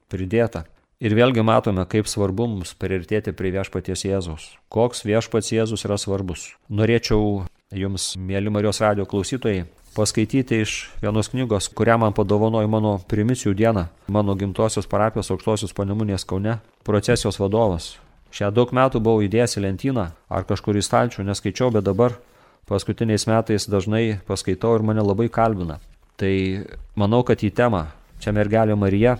pridėta. 0.10 0.64
Ir 0.98 1.14
vėlgi 1.14 1.44
matome, 1.46 1.84
kaip 1.86 2.08
svarbu 2.10 2.48
mums 2.50 2.72
priartėti 2.74 3.36
prie 3.38 3.52
viešpaties 3.54 4.02
Jėzaus. 4.08 4.48
Koks 4.74 5.04
viešpats 5.06 5.52
Jėzus 5.54 5.86
yra 5.86 5.94
svarbus. 6.02 6.48
Norėčiau 6.74 7.44
jums, 7.70 8.08
mėly 8.18 8.50
Marijos 8.50 8.82
radio 8.82 9.06
klausytojai, 9.06 9.68
paskaityti 9.94 10.58
iš 10.64 10.74
vienos 11.04 11.30
knygos, 11.30 11.68
kurią 11.70 12.00
man 12.02 12.16
padovanojo 12.18 12.72
mano 12.74 12.96
primicijų 13.14 13.54
dieną, 13.60 13.84
mano 14.10 14.34
gimtosios 14.40 14.90
parapijos 14.90 15.30
aukštosios 15.36 15.76
panemunės 15.78 16.26
Kaune, 16.26 16.56
procesijos 16.82 17.38
vadovas. 17.38 17.92
Šią 18.34 18.50
daug 18.58 18.74
metų 18.74 19.04
buvau 19.06 19.22
įdėjęs 19.28 19.60
į 19.60 19.64
lentyną 19.68 20.08
ar 20.34 20.50
kažkur 20.50 20.82
į 20.82 20.84
stalčių, 20.90 21.28
neskaičiau, 21.30 21.70
bet 21.78 21.86
dabar 21.86 22.18
paskutiniais 22.66 23.28
metais 23.30 23.70
dažnai 23.70 24.18
paskaitau 24.26 24.74
ir 24.80 24.88
mane 24.90 25.06
labai 25.06 25.30
kalbina. 25.30 25.78
Tai 26.18 26.66
manau, 26.98 27.22
kad 27.26 27.44
į 27.46 27.52
temą 27.54 27.86
čia 28.22 28.32
mergelė 28.34 28.76
Marija 28.76 29.18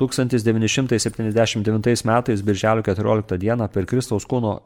1979 0.00 2.04
metais, 2.08 2.42
birželio 2.42 2.82
14 2.82 3.38
dieną, 3.38 3.68
per 3.68 3.86
Kristaus 3.86 4.24
kūno 4.24 4.60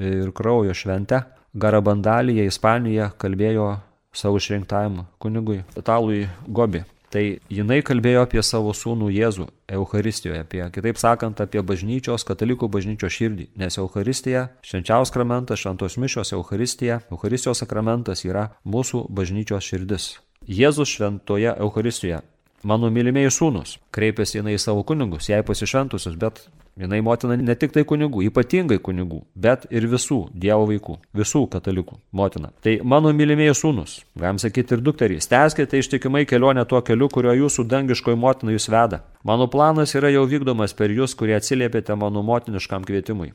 ir 0.00 0.32
kraujo 0.32 0.74
šventę, 0.74 1.22
Garabandalyje, 1.60 2.46
Ispanijoje, 2.46 3.10
kalbėjo 3.18 3.80
savo 4.14 4.38
išrinktajam 4.38 5.06
kunigui 5.18 5.64
Italui 5.76 6.28
Gobi. 6.46 6.84
Tai 7.10 7.24
jinai 7.50 7.80
kalbėjo 7.82 8.22
apie 8.22 8.38
savo 8.46 8.70
sūnų 8.70 9.08
Jėzų 9.10 9.48
Euharistijoje, 9.74 10.44
apie, 10.44 10.62
kitaip 10.70 11.00
sakant, 11.02 11.42
apie 11.42 11.58
bažnyčios, 11.66 12.22
katalikų 12.28 12.68
bažnyčios 12.70 13.16
širdį. 13.16 13.48
Nes 13.58 13.80
Euharistija, 13.82 14.46
švenčiaus 14.62 15.10
sakramentas, 15.10 15.58
šventos 15.64 15.98
mišios 15.98 16.30
Euharistija, 16.38 17.02
Euharistijos 17.10 17.64
sakramentas 17.64 18.22
yra 18.24 18.52
mūsų 18.62 19.08
bažnyčios 19.10 19.66
širdis. 19.66 20.12
Jėzus 20.48 20.90
šventoje 20.90 21.52
Euharistijoje. 21.56 22.22
Mano 22.62 22.90
mylimieji 22.92 23.32
sūnus 23.32 23.78
kreipėsi 23.94 24.40
jinai 24.40 24.56
į 24.58 24.60
savo 24.60 24.82
kunigus, 24.84 25.30
jai 25.30 25.40
pasišventusius, 25.46 26.18
bet 26.20 26.42
Jinai 26.80 27.00
motina 27.04 27.34
ne 27.36 27.54
tik 27.58 27.74
tai 27.74 27.82
kunigų, 27.84 28.22
ypatingai 28.30 28.78
kunigų, 28.80 29.18
bet 29.34 29.66
ir 29.74 29.84
visų 29.90 30.30
Dievo 30.32 30.68
vaikų, 30.70 30.94
visų 31.18 31.42
katalikų 31.52 31.98
motina. 32.16 32.52
Tai 32.64 32.78
mano 32.86 33.10
mylimieji 33.16 33.56
sūnus, 33.58 33.98
galim 34.16 34.38
sakyti 34.40 34.78
ir 34.78 34.84
dukterys, 34.86 35.28
tęskite 35.28 35.80
ištikimai 35.82 36.24
kelionę 36.30 36.64
tuo 36.70 36.80
keliu, 36.86 37.10
kurio 37.12 37.34
jūsų 37.36 37.66
dangiškoji 37.68 38.20
motina 38.22 38.54
jūs 38.54 38.70
veda. 38.72 39.02
Mano 39.28 39.50
planas 39.52 39.92
yra 39.98 40.12
jau 40.14 40.24
vykdomas 40.30 40.72
per 40.78 40.94
jūs, 40.94 41.16
kurie 41.18 41.36
atsiliepėte 41.36 41.98
mano 42.00 42.22
motiniškam 42.24 42.86
kvietimui. 42.88 43.34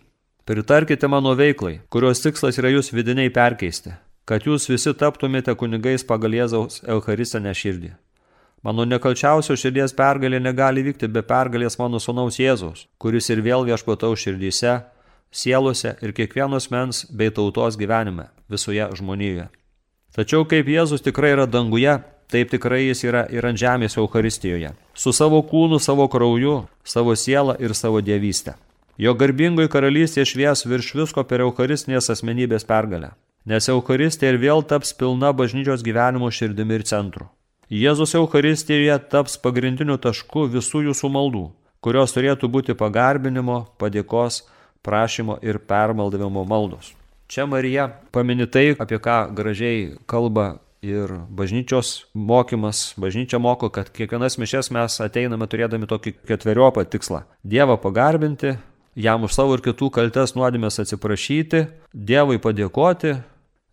Pritarkite 0.50 1.10
mano 1.10 1.36
veiklai, 1.38 1.80
kurios 1.90 2.26
tikslas 2.26 2.58
yra 2.62 2.72
jūs 2.74 2.94
vidiniai 2.94 3.30
perkeisti, 3.34 3.94
kad 4.26 4.46
jūs 4.46 4.66
visi 4.70 4.94
taptumėte 4.98 5.54
kunigais 5.56 6.04
pagal 6.04 6.34
Jėzaus 6.34 6.82
Eucharistinę 6.90 7.54
širdį. 7.54 7.92
Mano 8.66 8.82
nekalčiausio 8.90 9.54
širdies 9.62 9.94
pergalė 9.94 10.40
negali 10.42 10.82
vykti 10.88 11.08
be 11.08 11.22
pergalės 11.22 11.78
mano 11.78 12.00
sunaus 12.02 12.40
Jėzaus, 12.42 12.88
kuris 12.98 13.30
ir 13.30 13.44
vėl 13.46 13.68
viešpatau 13.68 14.16
širdyse, 14.18 14.80
sielose 15.30 15.94
ir 16.02 16.16
kiekvienos 16.18 16.72
mens 16.74 17.04
bei 17.14 17.30
tautos 17.30 17.78
gyvenime 17.78 18.32
visoje 18.50 18.88
žmonijoje. 18.98 19.46
Tačiau 20.16 20.48
kaip 20.50 20.66
Jėzus 20.72 21.06
tikrai 21.06 21.36
yra 21.36 21.46
danguje, 21.46 22.00
taip 22.32 22.50
tikrai 22.50 22.88
jis 22.88 23.04
yra 23.06 23.26
ir 23.30 23.46
ant 23.46 23.60
žemės 23.62 24.00
Euharistijoje, 24.02 24.72
su 24.98 25.14
savo 25.14 25.44
kūnu, 25.46 25.78
savo 25.78 26.08
krauju, 26.10 26.64
savo 26.84 27.14
siela 27.14 27.58
ir 27.62 27.76
savo 27.78 28.02
dievystę. 28.02 28.56
Jo 28.98 29.14
garbingoji 29.14 29.70
karalystė 29.70 30.26
švies 30.26 30.66
virš 30.66 30.94
visko 30.96 31.26
per 31.28 31.44
Eucharistinės 31.44 32.08
asmenybės 32.14 32.66
pergalę, 32.66 33.12
nes 33.46 33.70
Eucharistija 33.70 34.34
ir 34.34 34.42
vėl 34.42 34.66
taps 34.66 34.94
pilna 34.98 35.32
bažnyčios 35.34 35.86
gyvenimo 35.86 36.32
širdimi 36.34 36.80
ir 36.80 36.86
centru. 36.90 37.30
Jėzus 37.70 38.14
Eucharistijoje 38.18 38.98
taps 39.10 39.40
pagrindiniu 39.42 39.98
tašku 39.98 40.46
visų 40.54 40.84
jūsų 40.90 41.10
maldų, 41.10 41.46
kurios 41.82 42.14
turėtų 42.14 42.50
būti 42.54 42.76
pagarbinimo, 42.78 43.64
padėkos, 43.82 44.44
prašymo 44.86 45.40
ir 45.42 45.58
permaldavimo 45.58 46.46
maldos. 46.46 46.94
Čia 47.28 47.48
Marija 47.50 47.88
pamini 48.14 48.46
tai, 48.46 48.76
apie 48.78 49.00
ką 49.02 49.34
gražiai 49.34 49.96
kalba 50.06 50.60
ir 50.86 51.10
bažnyčios 51.34 52.06
mokymas. 52.14 52.94
Bažnyčia 53.02 53.40
moko, 53.42 53.72
kad 53.74 53.90
kiekvienas 53.90 54.38
mišes 54.38 54.70
mes 54.70 55.00
ateiname 55.02 55.48
turėdami 55.50 55.90
tokį 55.90 56.14
ketveriopą 56.30 56.86
tikslą. 56.86 57.24
Dievą 57.42 57.80
pagarbinti, 57.82 58.60
jam 58.94 59.26
už 59.26 59.34
savo 59.34 59.58
ir 59.58 59.66
kitų 59.66 59.90
kaltes 59.90 60.36
nuodėmės 60.38 60.78
atsiprašyti, 60.86 61.66
Dievui 61.96 62.38
padėkoti, 62.44 63.16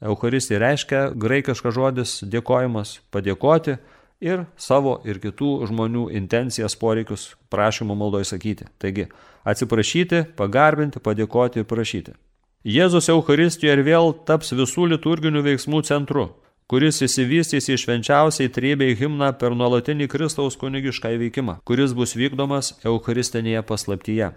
Eucharistija 0.03 0.59
reiškia 0.59 1.03
graikiškas 1.15 1.75
žodis 1.75 2.15
dėkojimas, 2.27 2.99
padėkoti 3.15 3.77
ir 4.23 4.45
savo 4.59 4.97
ir 5.07 5.21
kitų 5.23 5.69
žmonių 5.71 6.09
intencijas, 6.19 6.75
poreikius 6.79 7.33
prašymų 7.53 7.97
maldoje 7.99 8.31
sakyti. 8.33 8.67
Taigi, 8.83 9.09
atsiprašyti, 9.47 10.25
pagarbinti, 10.39 11.03
padėkoti 11.03 11.63
ir 11.63 11.69
prašyti. 11.71 12.15
Jėzus 12.63 13.11
Eucharistijoje 13.11 13.75
ir 13.75 13.85
vėl 13.87 14.13
taps 14.27 14.53
visų 14.55 14.87
liturginių 14.93 15.43
veiksmų 15.43 15.83
centru, 15.87 16.29
kuris 16.71 17.03
įsivystys 17.03 17.67
į 17.71 17.79
švenčiausiai 17.83 18.51
trybei 18.55 18.95
himną 18.99 19.33
per 19.39 19.57
nuolatinį 19.59 20.07
Kristaus 20.11 20.59
kunigišką 20.61 21.11
įveikimą, 21.17 21.59
kuris 21.67 21.95
bus 21.99 22.15
vykdomas 22.19 22.77
Eucharistinėje 22.87 23.65
paslaptyje. 23.67 24.31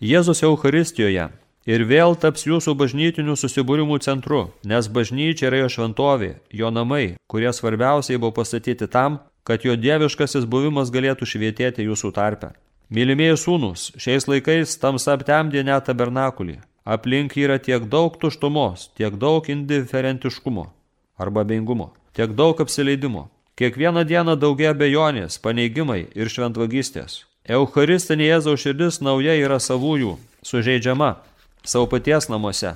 Jėzus 0.00 0.42
Eucharistijoje 0.44 1.28
ir 1.66 1.84
vėl 1.90 2.14
taps 2.16 2.46
jūsų 2.46 2.76
bažnytinių 2.78 3.34
susibūrimų 3.36 3.98
centru, 4.06 4.46
nes 4.64 4.88
bažnyčia 4.88 5.50
yra 5.50 5.64
jo 5.64 5.72
šventovė, 5.76 6.36
jo 6.50 6.70
namai, 6.70 7.16
kurie 7.26 7.52
svarbiausiai 7.52 8.20
buvo 8.22 8.32
pastatyti 8.38 8.86
tam, 8.86 9.20
kad 9.46 9.66
jo 9.66 9.76
dieviškasis 9.78 10.46
buvimas 10.46 10.94
galėtų 10.94 11.26
švietėti 11.26 11.86
jūsų 11.86 12.12
tarpe. 12.14 12.54
Mylimieji 12.90 13.36
sūnus, 13.42 13.90
šiais 13.98 14.28
laikais 14.30 14.78
tamsa 14.78 15.16
aptemdė 15.18 15.64
net 15.66 15.88
tabernakulį. 15.90 16.60
Aplink 16.86 17.34
yra 17.34 17.58
tiek 17.58 17.88
daug 17.90 18.14
tuštumos, 18.22 18.92
tiek 18.94 19.16
daug 19.18 19.48
indiferentiškumo 19.50 20.68
arba 21.18 21.42
beingumo, 21.42 21.90
tiek 22.14 22.30
daug 22.38 22.60
apsileidimo. 22.62 23.26
Kiekvieną 23.56 24.04
dieną 24.04 24.36
daugia 24.36 24.74
bejonės, 24.76 25.40
paneigimai 25.42 26.04
ir 26.14 26.30
šventvagystės. 26.30 27.24
Eucharistinė 27.48 28.28
Jėzaus 28.28 28.62
širdis 28.62 29.00
nauja 29.00 29.34
yra 29.40 29.56
savųjų, 29.62 30.16
sužeidžiama, 30.44 31.14
savo 31.66 31.88
paties 31.90 32.30
namuose, 32.32 32.74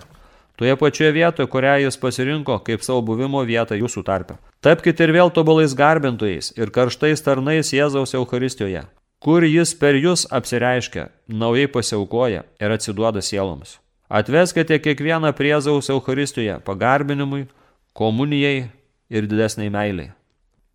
toje 0.60 0.76
pačioje 0.76 1.12
vietoje, 1.16 1.48
kurią 1.48 1.76
jis 1.86 1.96
pasirinko 1.96 2.58
kaip 2.66 2.82
savo 2.84 3.00
buvimo 3.06 3.40
vietą 3.48 3.78
jūsų 3.78 4.04
tarpe. 4.04 4.36
Tapkite 4.60 5.06
ir 5.06 5.14
vėl 5.16 5.32
tobulais 5.32 5.72
garbintojais 5.72 6.52
ir 6.58 6.74
karštais 6.74 7.24
tarnais 7.24 7.72
Jėzaus 7.72 8.12
Euharistijoje, 8.18 8.84
kur 9.24 9.46
jis 9.46 9.72
per 9.80 9.96
jūs 9.96 10.26
apsireiškia, 10.28 11.08
naujai 11.28 11.70
pasiaukoja 11.72 12.44
ir 12.60 12.76
atsiduoda 12.76 13.24
sieloms. 13.24 13.78
Atveskite 14.10 14.76
kiekvieną 14.82 15.32
priezaus 15.38 15.88
Euharistijoje 15.88 16.58
pagarbinimui, 16.66 17.46
komunijai 17.94 18.70
ir 19.10 19.28
didesniai 19.30 19.70
meiliai. 19.70 20.10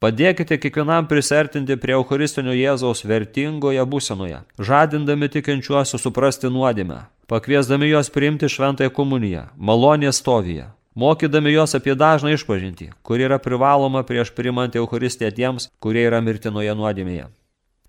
Padėkite 0.03 0.57
kiekvienam 0.59 1.07
prisertinti 1.07 1.77
prie 1.79 1.93
Eucharistinio 1.95 2.51
Jėzaus 2.53 3.05
vertingoje 3.07 3.81
būsenoje, 3.89 4.41
žadindami 4.59 5.29
tikinčiuosius 5.31 6.03
suprasti 6.03 6.51
nuodėmę, 6.51 6.99
pakviesdami 7.27 7.89
juos 7.89 8.09
priimti 8.09 8.49
šventąją 8.49 8.91
komuniją, 8.93 9.47
malonė 9.57 10.11
stovyje, 10.13 10.67
mokydami 10.95 11.55
juos 11.55 11.75
apie 11.77 11.95
dažną 11.95 12.35
išpažintį, 12.35 12.91
kuri 13.03 13.25
yra 13.27 13.39
privaloma 13.41 14.03
prieš 14.05 14.31
priimant 14.37 14.75
Eucharistiją 14.75 15.31
tiems, 15.33 15.69
kurie 15.79 16.05
yra 16.05 16.21
mirtinoje 16.21 16.75
nuodėmėje. 16.77 17.27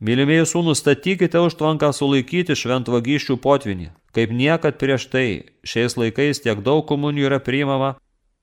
Mylimieji 0.00 0.44
sūnus, 0.48 0.82
statykite 0.82 1.40
užtvanką 1.40 1.88
sulaikyti 1.96 2.52
šventvagyščių 2.52 3.38
potvinį, 3.40 3.92
kaip 4.12 4.32
niekad 4.32 4.76
prieš 4.80 5.08
tai 5.12 5.28
šiais 5.64 5.96
laikais 5.96 6.42
tiek 6.44 6.60
daug 6.60 6.84
komunijų 6.88 7.30
yra 7.30 7.38
priimama, 7.40 7.94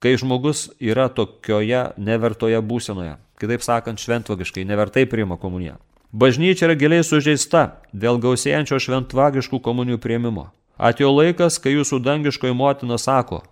kai 0.02 0.16
žmogus 0.18 0.72
yra 0.82 1.06
tokioje 1.14 1.92
nevertoje 1.98 2.58
būsenoje, 2.58 3.20
kitaip 3.38 3.62
sakant, 3.62 4.02
šventvagiškai 4.02 4.66
nevertai 4.66 5.06
priima 5.06 5.38
komuniją. 5.38 5.78
Bažnyčia 6.14 6.68
yra 6.68 6.78
giliai 6.78 7.06
sužeista 7.06 7.80
dėl 7.94 8.20
gausėjančio 8.22 8.78
šventvagiškų 8.82 9.62
komunijų 9.66 10.02
prieimimo. 10.02 10.50
Atėjo 10.78 11.12
laikas, 11.14 11.60
kai 11.62 11.76
jūsų 11.76 12.00
dangiškoji 12.02 12.56
motina 12.58 12.98
sako, 12.98 13.44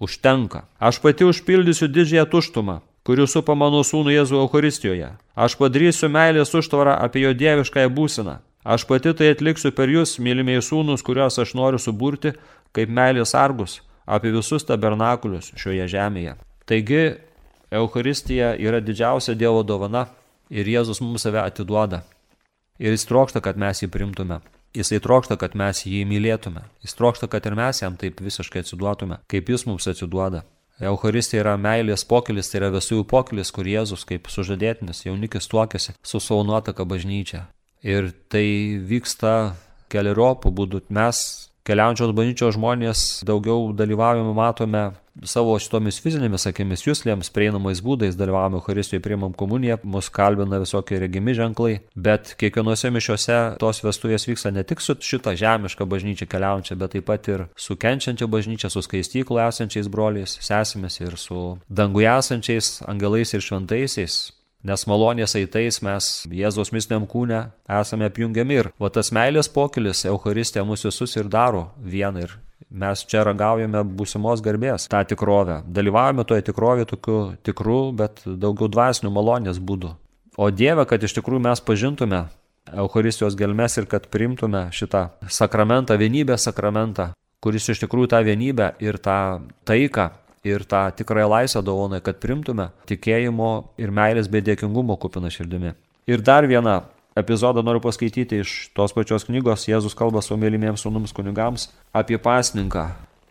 užtenka. 0.00 0.64
Aš 0.78 1.00
pati 1.02 1.26
užpildysiu 1.26 1.88
didžiąją 1.90 2.26
tuštumą, 2.30 2.80
kuri 3.02 3.26
supa 3.26 3.56
mano 3.58 3.82
sūnų 3.82 4.14
Jėzų 4.14 4.42
Eucharistijoje. 4.44 5.10
Aš 5.34 5.56
padarysiu 5.58 6.10
meilės 6.12 6.54
užtvarą 6.54 6.98
apie 7.02 7.24
jo 7.24 7.34
dieviškąją 7.34 7.90
būseną. 7.94 8.38
Aš 8.64 8.84
pati 8.86 9.14
tai 9.16 9.32
atliksiu 9.32 9.72
per 9.72 9.90
jūs, 9.90 10.18
mylimieji 10.22 10.62
sūnus, 10.66 11.02
kuriuos 11.02 11.38
aš 11.40 11.54
noriu 11.58 11.78
suburti, 11.82 12.34
kaip 12.76 12.90
meilės 12.92 13.34
argus, 13.34 13.80
apie 14.06 14.30
visus 14.34 14.66
tabernakulius 14.68 15.54
šioje 15.56 15.88
žemėje. 15.94 16.36
Taigi, 16.68 17.02
Eucharistija 17.72 18.54
yra 18.60 18.80
didžiausia 18.80 19.34
Dievo 19.36 19.64
dovana 19.64 20.06
ir 20.48 20.68
Jėzus 20.68 21.02
mums 21.04 21.24
save 21.24 21.40
atiduoda. 21.42 22.02
Ir 22.78 22.94
jis 22.94 23.08
trokšta, 23.08 23.42
kad 23.44 23.58
mes 23.58 23.82
jį 23.82 23.90
primtume. 23.92 24.40
Jisai 24.76 25.00
trokšta, 25.00 25.38
kad 25.40 25.56
mes 25.56 25.80
jį 25.86 26.04
mylėtume. 26.08 26.62
Jis 26.84 26.94
trokšta, 26.98 27.28
kad 27.32 27.46
ir 27.48 27.56
mes 27.58 27.80
jam 27.80 27.96
taip 27.98 28.20
visiškai 28.20 28.62
atsiduotume, 28.62 29.22
kaip 29.30 29.48
jis 29.48 29.64
mums 29.68 29.88
atsiduoda. 29.88 30.44
Eucharistija 30.78 31.42
yra 31.42 31.56
meilės 31.58 32.04
pokelis, 32.06 32.50
tai 32.50 32.60
yra 32.60 32.68
visų 32.70 33.00
pokelis, 33.10 33.50
kur 33.54 33.66
Jėzus 33.66 34.04
kaip 34.06 34.28
sužadėtinis 34.30 35.02
jaunikis 35.08 35.50
tuokėsi 35.50 35.96
su 36.06 36.20
savo 36.22 36.44
nuotaka 36.46 36.86
bažnyčia. 36.86 37.48
Ir 37.82 38.12
tai 38.30 38.78
vyksta 38.86 39.56
keliariopų 39.90 40.52
būdų. 40.54 40.84
Mes 40.94 41.18
keliaujančios 41.66 42.14
bažnyčios 42.14 42.56
žmonės 42.56 43.04
daugiau 43.26 43.72
dalyvaujame, 43.76 44.34
matome 44.36 44.84
savo 45.26 45.56
šitomis 45.58 45.98
fizinėmis 46.02 46.46
akimis, 46.50 46.84
jūslėms, 46.86 47.30
prieinamais 47.34 47.82
būdais 47.84 48.16
dalyvavome 48.18 48.60
Eucharistijoje, 48.60 49.02
priimam 49.04 49.34
komuniją, 49.36 49.78
mus 49.82 50.10
kalbina 50.14 50.60
visokie 50.62 51.00
regimi 51.02 51.34
ženklai, 51.36 51.78
bet 51.96 52.34
kiekvienose 52.40 52.92
mišiose 52.94 53.38
tos 53.62 53.82
vestuvės 53.84 54.28
vyksta 54.28 54.52
ne 54.54 54.64
tik 54.68 54.82
su 54.84 54.96
šitą 55.00 55.34
žemišką 55.38 55.88
bažnyčią 55.88 56.28
keliaujančią, 56.30 56.78
bet 56.78 56.96
taip 56.96 57.08
pat 57.10 57.28
ir 57.32 57.46
su 57.56 57.76
kenčiančia 57.76 58.30
bažnyčia, 58.30 58.70
su 58.72 58.82
skaistyklu 58.84 59.40
esančiais 59.48 59.90
broliais, 59.90 60.38
sesėmis 60.44 61.00
ir 61.02 61.18
su 61.20 61.58
danguje 61.68 62.10
esančiais 62.14 62.78
angelais 62.88 63.34
ir 63.34 63.44
šventaisiais. 63.44 64.18
Nes 64.66 64.82
malonės 64.90 65.36
eitais 65.38 65.78
mes 65.86 66.06
Jėzaus 66.34 66.72
mistiniam 66.74 67.06
kūne 67.06 67.44
esame 67.78 68.08
apjungiami 68.10 68.58
ir 68.58 68.70
va 68.82 68.90
tas 68.90 69.12
meilės 69.14 69.46
pokylis 69.54 70.02
Euharistija 70.10 70.66
mūsų 70.66 70.90
visus 70.90 71.14
ir 71.14 71.30
daro 71.30 71.68
vieną 71.78 72.26
ir 72.26 72.34
mes 72.70 73.04
čia 73.08 73.22
ragaujame 73.26 73.82
būsimos 73.98 74.42
garbės 74.44 74.88
tą 74.92 75.00
tikrovę. 75.08 75.62
Dalyvaujame 75.66 76.24
toje 76.28 76.44
tikrovėje 76.48 76.90
tokiu 76.92 77.18
tikru, 77.46 77.80
bet 77.96 78.22
daugiau 78.26 78.68
dvasinių 78.68 79.12
malonės 79.14 79.60
būdų. 79.60 79.94
O 80.38 80.50
Dieve, 80.54 80.84
kad 80.86 81.02
iš 81.02 81.16
tikrųjų 81.18 81.42
mes 81.48 81.62
pažintume 81.64 82.26
Eucharistijos 82.68 83.36
gelmes 83.38 83.78
ir 83.80 83.88
kad 83.88 84.06
primtume 84.12 84.68
šitą 84.76 85.08
sakramentą, 85.32 85.96
vienybės 85.98 86.44
sakramentą, 86.46 87.12
kuris 87.42 87.70
iš 87.72 87.80
tikrųjų 87.84 88.12
tą 88.12 88.20
vienybę 88.26 88.74
ir 88.84 89.00
tą 89.00 89.40
taiką 89.68 90.10
ir 90.46 90.64
tą 90.68 90.84
tikrąją 90.96 91.28
laisvę 91.32 91.62
dovonai, 91.64 92.02
kad 92.04 92.20
primtume 92.20 92.70
tikėjimo 92.88 93.50
ir 93.80 93.90
meilės 93.90 94.28
bei 94.30 94.44
dėkingumo 94.44 94.98
kupiną 95.00 95.32
širdimi. 95.32 95.74
Ir 96.08 96.22
dar 96.24 96.46
vieną 96.48 96.82
epizodą 97.18 97.62
noriu 97.66 97.82
paskaityti 97.84 98.40
iš 98.44 98.54
tos 98.76 98.94
pačios 98.96 99.26
knygos 99.28 99.66
Jėzus 99.68 99.96
kalba 99.98 100.22
savo 100.24 100.40
mylimiems 100.40 100.86
sunums 100.86 101.14
kunigams 101.16 101.68
apie 101.92 102.18
pasninką. 102.18 102.88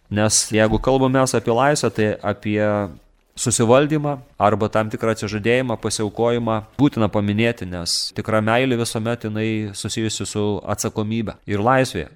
Nes 0.10 0.48
jeigu 0.52 0.80
kalbame 0.80 1.20
apie 1.20 1.52
laisvę, 1.52 1.90
tai 1.92 2.08
apie 2.24 2.64
susivaldymą 3.38 4.18
arba 4.40 4.70
tam 4.70 4.90
tikrą 4.90 5.14
atsižadėjimą, 5.14 5.78
pasiaukojimą 5.82 6.58
būtina 6.80 7.10
paminėti, 7.14 7.68
nes 7.70 8.12
tikra 8.18 8.42
meilė 8.42 8.80
visuomet 8.80 9.28
jinai 9.28 9.50
susijusi 9.78 10.26
su 10.26 10.46
atsakomybė 10.66 11.38
ir 11.50 11.64
laisvė. 11.64 12.08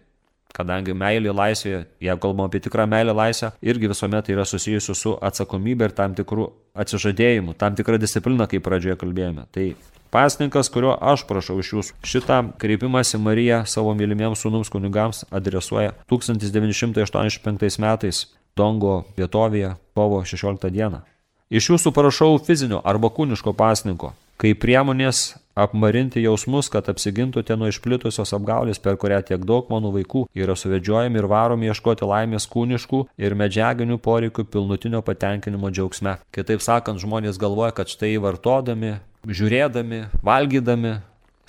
Kadangi 0.51 0.91
meilė 0.97 1.31
laisvė, 1.31 1.85
jeigu 2.03 2.19
kalbam 2.25 2.49
apie 2.49 2.59
tikrą 2.63 2.83
meilę 2.89 3.13
laisvę, 3.15 3.53
irgi 3.63 3.87
visuomet 3.87 4.33
yra 4.33 4.43
susijusi 4.45 4.95
su 4.97 5.13
atsakomybė 5.23 5.87
ir 5.87 5.95
tam 5.95 6.17
tikrų 6.17 6.49
atsižadėjimų, 6.83 7.55
tam 7.61 7.77
tikrą 7.77 7.99
discipliną, 8.01 8.49
kaip 8.51 8.65
pradžioje 8.65 8.97
kalbėjome. 8.99 9.47
Tai 9.55 9.69
Pasninkas, 10.11 10.67
kurio 10.67 10.91
aš 10.99 11.21
prašau 11.23 11.55
iš 11.61 11.69
jūsų. 11.71 11.93
Šitą 12.03 12.41
kreipimąsi 12.59 13.15
Marija 13.15 13.61
savo 13.63 13.93
mylimiems 13.95 14.41
sūnums 14.43 14.67
kunigams 14.73 15.23
adresuoja 15.31 15.93
1985 16.11 17.79
metais 17.79 18.25
Dongo 18.59 19.05
vietovėje 19.15 19.77
kovo 19.95 20.19
16 20.27 20.67
dieną. 20.75 20.99
Iš 21.47 21.69
jūsų 21.71 21.93
prašau 21.95 22.35
fizinio 22.43 22.81
arba 22.83 23.07
kūniško 23.07 23.55
pasninko, 23.55 24.11
kaip 24.35 24.59
priemonės 24.59 25.37
apmarinti 25.55 26.23
jausmus, 26.23 26.69
kad 26.71 26.89
apsigintumėte 26.91 27.57
nuo 27.59 27.69
išplitusios 27.71 28.33
apgaulės, 28.37 28.79
per 28.81 28.97
kurią 29.01 29.21
tiek 29.27 29.45
daug 29.47 29.69
mano 29.73 29.91
vaikų 29.93 30.25
yra 30.37 30.55
suvedžiojami 30.57 31.21
ir 31.21 31.29
varomi 31.31 31.71
ieškoti 31.71 32.07
laimės 32.07 32.47
kūniškų 32.51 33.03
ir 33.21 33.37
medžiaginių 33.39 33.99
poreikių 34.03 34.47
pilnutinio 34.51 35.03
patenkinimo 35.05 35.71
džiaugsme. 35.71 36.17
Kitaip 36.35 36.63
sakant, 36.63 37.01
žmonės 37.03 37.41
galvoja, 37.41 37.75
kad 37.75 37.91
štai 37.91 38.15
vartodami 38.21 38.97
žiūrėdami, 39.27 40.05
valgydami, 40.25 40.95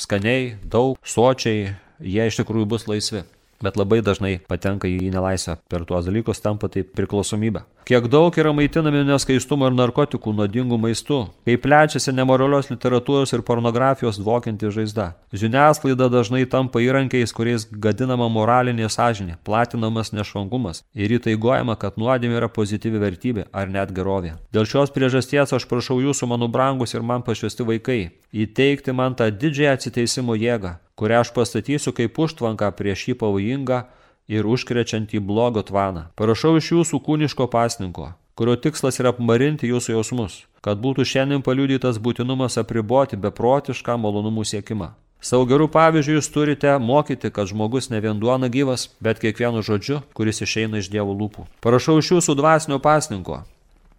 skaniai, 0.01 0.57
daug, 0.65 0.99
sočiai, 1.05 1.77
jie 2.03 2.27
iš 2.29 2.43
tikrųjų 2.43 2.69
bus 2.75 2.91
laisvi 2.91 3.25
bet 3.62 3.79
labai 3.79 4.01
dažnai 4.03 4.41
patenka 4.51 4.91
į 4.91 5.12
nelaisvę. 5.15 5.57
Per 5.71 5.87
tuos 5.87 6.07
dalykus 6.09 6.43
tampa 6.43 6.69
tai 6.73 6.83
priklausomybė. 6.83 7.62
Kiek 7.83 8.05
daug 8.07 8.37
yra 8.38 8.53
maitinami 8.55 9.01
neskaistumo 9.03 9.66
ir 9.66 9.75
narkotikų 9.75 10.31
nuodingų 10.38 10.77
maistų, 10.79 11.16
kaip 11.49 11.64
plečiasi 11.64 12.12
nemoralios 12.14 12.68
literatūros 12.71 13.33
ir 13.35 13.40
pornografijos 13.42 14.21
dvokianti 14.21 14.68
žaizda. 14.71 15.07
Žiniasklaida 15.35 16.07
dažnai 16.12 16.45
tampa 16.47 16.79
įrankiais, 16.79 17.35
kuriais 17.35 17.64
gadinama 17.66 18.29
moralinė 18.31 18.87
sąžinė, 18.87 19.35
platinamas 19.42 20.12
nešvangumas 20.14 20.85
ir 20.95 21.16
įtaigojama, 21.16 21.75
kad 21.75 21.99
nuodėmė 21.99 22.38
yra 22.38 22.51
pozityvi 22.55 23.03
vertybė 23.03 23.49
ar 23.51 23.73
net 23.75 23.90
gerovė. 23.97 24.37
Dėl 24.55 24.68
šios 24.71 24.95
priežasties 24.95 25.51
aš 25.51 25.66
prašau 25.66 25.99
jūsų, 26.05 26.29
mano 26.31 26.47
brangus 26.47 26.95
ir 26.95 27.03
man 27.03 27.27
pašvesti 27.27 27.66
vaikai, 27.66 28.01
įteikti 28.31 28.95
man 28.95 29.18
tą 29.18 29.27
didžiąją 29.35 29.75
atsiteisimo 29.75 30.38
jėgą, 30.38 30.77
kurią 30.95 31.25
aš 31.25 31.35
pastatysiu 31.35 31.90
kaip 31.99 32.14
užtvanką 32.14 32.71
prieš 32.79 33.09
jį 33.09 33.18
pavojingą 33.25 33.81
ir 34.29 34.47
užkrečiantį 34.47 35.21
blogo 35.21 35.63
tvaną. 35.63 36.09
Parašau 36.19 36.57
iš 36.59 36.73
jūsų 36.73 37.03
kūniško 37.07 37.49
pasninko, 37.53 38.13
kurio 38.39 38.57
tikslas 38.57 39.01
yra 39.03 39.13
apmarinti 39.13 39.71
jūsų 39.71 39.97
jausmus, 39.97 40.43
kad 40.65 40.81
būtų 40.83 41.07
šiandien 41.07 41.45
paliudytas 41.47 42.01
būtinumas 42.03 42.59
apriboti 42.61 43.17
beprotišką 43.17 43.99
malonumų 43.99 44.47
siekimą. 44.49 44.93
Savo 45.23 45.47
gerų 45.47 45.69
pavyzdžių 45.71 46.17
jūs 46.17 46.29
turite 46.35 46.71
mokyti, 46.83 47.31
kad 47.31 47.47
žmogus 47.47 47.93
ne 47.93 48.01
vien 48.03 48.19
duona 48.19 48.49
gyvas, 48.51 48.89
bet 48.99 49.21
kiekvienu 49.23 49.63
žodžiu, 49.63 50.01
kuris 50.19 50.43
išeina 50.43 50.81
iš 50.83 50.91
Dievo 50.91 51.15
lūpų. 51.15 51.47
Parašau 51.63 52.01
iš 52.03 52.11
jūsų 52.17 52.35
dvasinio 52.41 52.81
pasninko, 52.83 53.45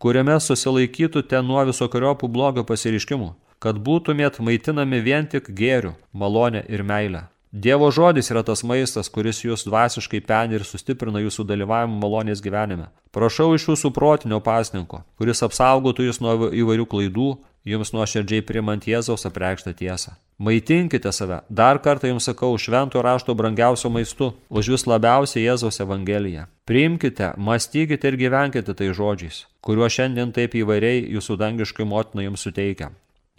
kuriame 0.03 0.35
susilaikytumėte 0.43 1.39
nuo 1.47 1.63
visokiojopų 1.71 2.27
blogio 2.27 2.67
pasiriškimų, 2.67 3.31
kad 3.63 3.79
būtumėt 3.79 4.41
maitinami 4.43 4.99
vien 4.99 5.29
tik 5.31 5.47
gėriu, 5.47 5.95
malonė 6.11 6.65
ir 6.67 6.83
meilė. 6.83 7.29
Dievo 7.53 7.91
žodis 7.93 8.31
yra 8.33 8.41
tas 8.41 8.63
maistas, 8.65 9.11
kuris 9.13 9.43
jūs 9.43 9.67
dvasiškai 9.67 10.23
peni 10.25 10.55
ir 10.57 10.63
sustiprina 10.65 11.19
jūsų 11.21 11.43
dalyvavimą 11.45 11.99
malonės 12.01 12.39
gyvenime. 12.41 12.87
Prašau 13.13 13.51
iš 13.53 13.67
jūsų 13.67 13.91
protinio 13.93 14.39
pasninko, 14.41 15.03
kuris 15.21 15.45
apsaugotų 15.45 16.07
jūs 16.07 16.17
nuo 16.25 16.49
įvairių 16.49 16.87
klaidų, 16.89 17.27
jums 17.69 17.93
nuoširdžiai 17.93 18.41
primant 18.47 18.87
Jėzaus 18.89 19.27
apreikštą 19.29 19.75
tiesą. 19.77 20.15
Maitinkite 20.41 21.13
save, 21.13 21.43
dar 21.45 21.77
kartą 21.77 22.09
jums 22.09 22.25
sakau, 22.25 22.57
švento 22.57 23.05
rašto 23.05 23.37
brangiausio 23.37 23.93
maistu, 23.93 24.31
už 24.49 24.73
jūs 24.73 24.87
labiausiai 24.89 25.45
Jėzaus 25.45 25.77
Evangeliją. 25.85 26.47
Priimkite, 26.65 27.35
mąstykite 27.37 28.09
ir 28.09 28.17
gyvenkite 28.17 28.73
tai 28.73 28.89
žodžiais, 28.97 29.43
kuriuo 29.61 29.93
šiandien 29.93 30.33
taip 30.33 30.57
įvairiai 30.57 31.05
jūsų 31.19 31.37
dangiškai 31.37 31.85
motina 31.85 32.25
jums 32.25 32.49
suteikia. 32.49 32.89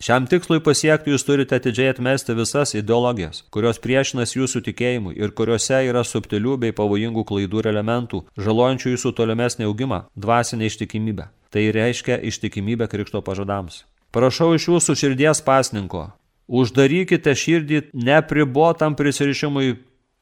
Šiam 0.03 0.27
tikslui 0.27 0.59
pasiekti 0.59 1.13
jūs 1.13 1.23
turite 1.23 1.55
atidžiai 1.55 1.93
atmesti 1.93 2.35
visas 2.35 2.75
ideologijas, 2.75 3.45
kurios 3.55 3.79
priešinas 3.79 4.35
jūsų 4.35 4.65
tikėjimui 4.67 5.15
ir 5.15 5.31
kuriuose 5.39 5.79
yra 5.87 6.03
subtilių 6.05 6.57
bei 6.65 6.75
pavojingų 6.75 7.23
klaidų 7.29 7.63
ir 7.63 7.69
elementų, 7.71 8.25
žalojančių 8.35 8.97
jūsų 8.97 9.13
tolimesnį 9.15 9.69
augimą, 9.69 10.01
dvasinę 10.19 10.67
ištikimybę. 10.67 11.29
Tai 11.55 11.63
reiškia 11.79 12.19
ištikimybę 12.27 12.89
Krikšto 12.91 13.23
pažadams. 13.23 13.85
Prašau 14.11 14.51
iš 14.59 14.67
jūsų 14.73 14.97
širdies 14.99 15.41
pasninko, 15.47 16.09
uždarykite 16.51 17.31
širdį 17.31 17.81
nepribotam 17.95 18.99
prisirišimui 18.99 19.77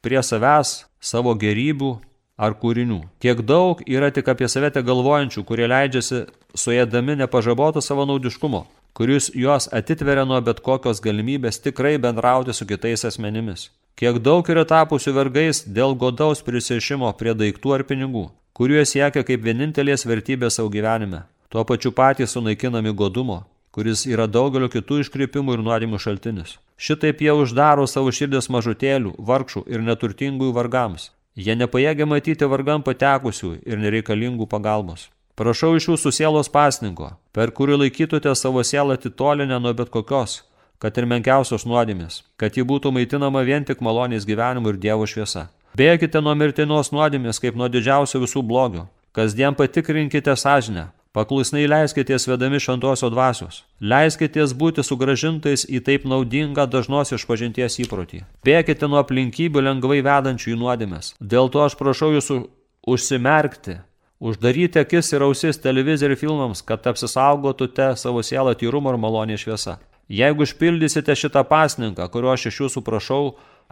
prie 0.05 0.21
savęs, 0.21 0.83
savo 1.01 1.33
gerybių 1.33 1.95
ar 2.37 2.55
kūrinių. 2.61 3.01
Kiek 3.25 3.41
daug 3.49 3.81
yra 3.89 4.13
tik 4.13 4.29
apie 4.29 4.49
save 4.53 4.71
galvojančių, 4.85 5.45
kurie 5.49 5.67
leidžiasi 5.67 6.27
suėdami 6.55 7.17
nepažaboto 7.25 7.81
savo 7.81 8.05
naudiškumo, 8.09 8.67
kuris 8.93 9.31
juos 9.35 9.69
atitveria 9.73 10.25
nuo 10.29 10.41
bet 10.41 10.61
kokios 10.61 11.01
galimybės 11.05 11.61
tikrai 11.65 11.97
bendrauti 11.99 12.53
su 12.53 12.67
kitais 12.67 13.05
asmenimis. 13.09 13.71
Kiek 13.97 14.19
daug 14.25 14.49
yra 14.49 14.65
tapusių 14.69 15.13
vergais 15.17 15.63
dėl 15.67 15.95
godaus 15.97 16.43
prisėšimo 16.45 17.13
prie 17.19 17.35
daiktų 17.37 17.75
ar 17.77 17.85
pinigų, 17.89 18.27
kuriuos 18.57 18.95
siekia 18.95 19.23
kaip 19.29 19.45
vienintelės 19.45 20.07
vertybės 20.09 20.59
savo 20.59 20.73
gyvenime. 20.73 21.25
Tuo 21.53 21.65
pačiu 21.69 21.93
patys 21.93 22.33
sunaikinami 22.33 22.95
godumo, 22.97 23.43
kuris 23.73 24.07
yra 24.09 24.27
daugelio 24.27 24.69
kitų 24.73 25.03
iškreipimų 25.05 25.59
ir 25.59 25.65
nuodimų 25.67 26.01
šaltinis. 26.01 26.57
Šitaip 26.77 27.21
jie 27.21 27.33
uždaro 27.37 27.85
savo 27.87 28.13
širdis 28.13 28.49
mažutėlių, 28.53 29.15
vargšų 29.19 29.67
ir 29.69 29.85
neturtingųjų 29.85 30.55
vargams. 30.57 31.11
Jie 31.37 31.55
nepajėgia 31.57 32.05
matyti 32.09 32.49
vargam 32.49 32.83
patekusių 32.85 33.55
ir 33.65 33.81
nereikalingų 33.81 34.49
pagalbos. 34.49 35.09
Prašau 35.43 35.73
iš 35.75 35.89
jūsų 35.89 36.11
sielos 36.15 36.47
pasninko, 36.55 37.09
per 37.35 37.51
kurį 37.51 37.81
laikytumėte 37.81 38.31
savo 38.39 38.63
sielą 38.63 38.95
atitolinę 38.95 39.57
nuo 39.59 39.73
bet 39.75 39.89
kokios, 39.91 40.37
kad 40.79 40.95
ir 41.01 41.09
menkiausios 41.11 41.65
nuodėmės, 41.67 42.21
kad 42.39 42.55
ji 42.55 42.63
būtų 42.63 42.93
maitinama 42.95 43.43
vien 43.49 43.67
tik 43.67 43.83
malonės 43.83 44.29
gyvenimu 44.29 44.71
ir 44.71 44.79
Dievo 44.87 45.09
šviesa. 45.11 45.49
Bėkite 45.75 46.23
nuo 46.23 46.37
mirtinos 46.39 46.93
nuodėmės 46.95 47.43
kaip 47.43 47.59
nuo 47.59 47.67
didžiausio 47.67 48.23
visų 48.23 48.45
blogių. 48.47 48.87
Kasdien 49.19 49.59
patikrinkite 49.59 50.37
sąžinę, 50.39 50.93
paklusnai 51.17 51.67
leiskitės 51.67 52.29
vedami 52.31 52.63
šventosio 52.63 53.11
dvasios. 53.11 53.65
Leiskitės 53.83 54.55
būti 54.55 54.87
sugražintais 54.87 55.67
į 55.67 55.83
taip 55.83 56.07
naudingą 56.07 56.69
dažnos 56.71 57.17
išpažinties 57.19 57.83
įprotį. 57.83 58.23
Bėkite 58.47 58.87
nuo 58.87 59.03
aplinkybių 59.03 59.67
lengvai 59.73 60.05
vedančių 60.07 60.55
į 60.55 60.61
nuodėmės. 60.63 61.17
Dėl 61.19 61.51
to 61.51 61.67
aš 61.67 61.81
prašau 61.83 62.15
jūsų 62.15 62.45
užsimerkti 62.87 63.83
Uždaryti 64.23 64.79
akis 64.79 65.09
ir 65.17 65.25
ausis 65.27 65.59
televizorių 65.59 66.15
filmams, 66.21 66.61
kad 66.63 66.85
apsisaugotumėte 66.87 67.89
savo 67.99 68.21
sielą 68.23 68.53
tyrumo 68.55 68.93
ir 68.93 68.99
malonė 69.03 69.39
šviesa. 69.41 69.81
Jeigu 70.07 70.47
išpildysite 70.47 71.17
šitą 71.19 71.43
pasninką, 71.49 72.07
kurio 72.13 72.31
aš 72.31 72.45
iš 72.53 72.61
jūsų 72.61 72.83
prašau, 72.87 73.25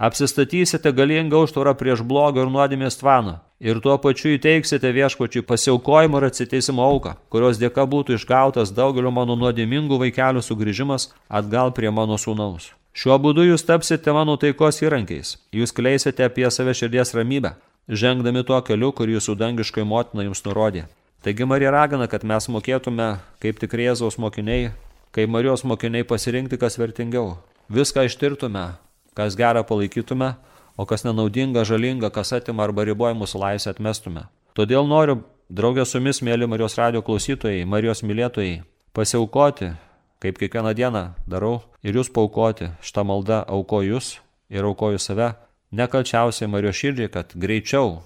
apsistatysite 0.08 0.90
galingą 0.96 1.44
užtvarą 1.46 1.76
prieš 1.78 2.02
blogą 2.02 2.42
ir 2.42 2.50
nuodėmės 2.50 2.98
tvaną 2.98 3.36
ir 3.60 3.78
tuo 3.84 3.94
pačiu 4.02 4.34
įteiksite 4.34 4.90
viešpačiui 4.96 5.44
pasiaukojimo 5.46 6.18
ir 6.18 6.28
atsiteisimo 6.32 6.82
auką, 6.82 7.14
kurios 7.30 7.62
dėka 7.62 7.86
būtų 7.94 8.18
išgautas 8.18 8.74
daugelio 8.74 9.14
mano 9.14 9.38
nuodėmingų 9.38 10.02
vaikelių 10.02 10.42
sugrįžimas 10.42 11.12
atgal 11.28 11.70
prie 11.76 11.94
mano 11.94 12.18
sūnaus. 12.18 12.72
Šiuo 12.90 13.22
būdu 13.22 13.46
jūs 13.52 13.62
tapsite 13.68 14.10
mano 14.16 14.34
taikos 14.40 14.82
įrankiais, 14.82 15.36
jūs 15.54 15.70
kleisite 15.76 16.26
apie 16.26 16.50
save 16.50 16.74
širdies 16.74 17.14
ramybę, 17.14 17.54
žengdami 17.88 18.44
tuo 18.44 18.60
keliu, 18.66 18.92
kurį 18.92 19.18
jūsų 19.18 19.36
dangiškai 19.40 19.84
motina 19.86 20.26
jums 20.26 20.42
nurodė. 20.44 20.86
Taigi 21.24 21.44
Marija 21.44 21.72
ragina, 21.72 22.08
kad 22.08 22.24
mes 22.24 22.48
mokėtume, 22.48 23.18
kaip 23.40 23.60
tik 23.60 23.76
Jėzaus 23.76 24.16
mokiniai, 24.20 24.70
kaip 25.12 25.28
Marijos 25.28 25.64
mokiniai 25.68 26.06
pasirinkti, 26.08 26.56
kas 26.60 26.78
vertingiau. 26.80 27.36
Viską 27.70 28.06
ištirtume, 28.08 28.64
kas 29.14 29.36
gerą 29.36 29.62
palaikytume, 29.68 30.32
o 30.80 30.86
kas 30.88 31.04
nenaudinga, 31.04 31.66
žalinga, 31.68 32.08
kas 32.10 32.32
atima 32.32 32.64
arba 32.64 32.86
riboja 32.88 33.12
mūsų 33.18 33.42
laisvę 33.44 33.74
atmestume. 33.76 34.24
Todėl 34.56 34.88
noriu, 34.88 35.20
draugė 35.52 35.84
su 35.84 36.00
jumis, 36.00 36.22
mėly 36.24 36.48
Marijos 36.48 36.78
radio 36.80 37.04
klausytojai, 37.04 37.68
Marijos 37.68 38.00
mylėtojai, 38.06 38.62
pasiaukoti 38.96 39.74
kaip 40.20 40.36
kiekvieną 40.36 40.74
dieną 40.76 41.04
darau, 41.28 41.62
ir 41.82 41.96
jūs 41.96 42.10
paukoti, 42.12 42.68
šitą 42.84 43.06
maldą 43.08 43.40
aukoju 43.48 43.94
jūs 43.94 44.08
ir 44.52 44.66
aukoju 44.68 45.00
save, 45.00 45.32
nekalčiausiai 45.70 46.50
Marijos 46.50 46.76
širdžiai, 46.76 47.10
kad 47.12 47.34
greičiau 47.34 48.00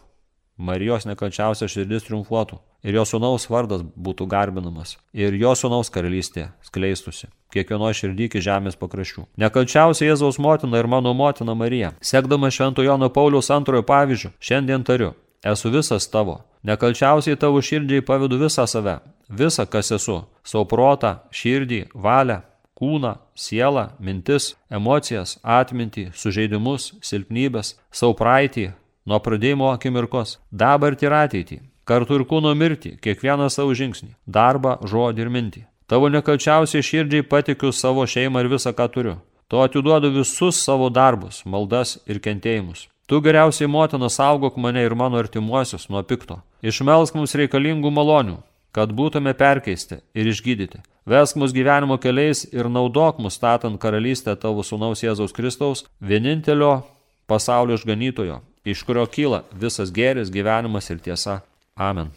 Marijos 0.57 1.07
nekalčiausia 1.09 1.67
širdis 1.69 2.07
triumfuotų 2.07 2.61
ir 2.85 2.95
jo 2.95 3.05
sunaus 3.09 3.49
vardas 3.51 3.83
būtų 3.83 4.29
garbinamas 4.31 4.99
ir 5.17 5.35
jo 5.35 5.55
sunaus 5.59 5.91
karalystė 5.91 6.51
skleistusi 6.63 7.31
kiekvienoje 7.55 8.01
širdį 8.01 8.29
iki 8.29 8.43
žemės 8.45 8.79
pakraščių. 8.79 9.27
Nekalčiausia 9.41 10.09
Jėzaus 10.11 10.41
motina 10.43 10.81
ir 10.81 10.89
mano 10.91 11.15
motina 11.15 11.55
Marija. 11.59 11.93
Sekdama 12.03 12.51
Švento 12.51 12.83
Jono 12.83 13.11
Pauliaus 13.15 13.51
antrojo 13.55 13.85
pavyzdžių, 13.87 14.33
šiandien 14.43 14.87
tariu, 14.87 15.13
esu 15.43 15.71
visas 15.75 16.09
tavo. 16.11 16.41
Nekalčiausiai 16.65 17.39
tavo 17.39 17.61
širdžiai 17.63 18.05
pavedu 18.07 18.41
visą 18.41 18.67
save, 18.67 18.99
visą, 19.29 19.67
kas 19.71 19.93
esu- 19.93 20.25
savo 20.51 20.65
protą, 20.65 21.19
širdį, 21.31 21.89
valią, 21.95 22.43
kūną, 22.79 23.17
sielą, 23.35 23.89
mintis, 24.01 24.55
emocijas, 24.71 25.39
atmintį, 25.43 26.09
sužeidimus, 26.15 26.93
silpnybės, 27.03 27.75
savo 27.95 28.17
praeitį, 28.19 28.73
nuo 29.07 29.21
pradėjimo 29.23 29.71
akimirkos, 29.73 30.39
dabartį 30.51 31.09
ir 31.09 31.17
ateitį, 31.21 31.61
kartu 31.89 32.19
ir 32.19 32.27
kūno 32.31 32.55
mirtį, 32.59 32.97
kiekvieną 33.05 33.51
savo 33.53 33.77
žingsnį, 33.77 34.15
darbą, 34.27 34.79
žodį 34.89 35.25
ir 35.25 35.31
mintį. 35.37 35.63
Tavo 35.87 36.09
nekalčiausiai 36.09 36.83
širdžiai 36.83 37.27
patikiu 37.29 37.71
savo 37.73 38.07
šeimą 38.09 38.41
ir 38.43 38.51
visą, 38.55 38.73
ką 38.73 38.89
turiu. 38.89 39.19
To 39.53 39.61
atiduodu 39.61 40.09
visus 40.11 40.63
savo 40.65 40.89
darbus, 40.89 41.43
maldas 41.45 41.99
ir 42.09 42.23
kentėjimus. 42.25 42.89
Tu 43.07 43.21
geriausiai 43.21 43.69
motina 43.69 44.09
saugok 44.09 44.57
mane 44.57 44.81
ir 44.81 44.95
mano 44.97 45.21
artimuosius 45.21 45.91
nuo 45.93 46.01
pikto. 46.03 46.39
Išmelsk 46.65 47.19
mums 47.19 47.37
reikalingų 47.37 47.93
malonių, 47.93 48.39
kad 48.75 48.93
būtume 48.93 49.35
perkeisti 49.39 50.01
ir 50.19 50.31
išgydyti. 50.33 50.83
Vesk 51.07 51.37
mus 51.39 51.53
gyvenimo 51.55 51.99
keliais 52.01 52.47
ir 52.51 52.71
naudok 52.73 53.21
mus 53.21 53.37
statant 53.39 53.81
karalystę 53.81 54.35
tavo 54.41 54.65
sunaus 54.65 55.05
Jėzaus 55.05 55.37
Kristaus, 55.37 55.85
vienintelio 56.01 56.83
pasaulio 57.31 57.79
išganytojo, 57.79 58.41
iš 58.65 58.83
kurio 58.89 59.07
kyla 59.07 59.45
visas 59.53 59.93
gėris, 59.95 60.33
gyvenimas 60.33 60.91
ir 60.91 61.05
tiesa. 61.05 61.43
Amen. 61.77 62.13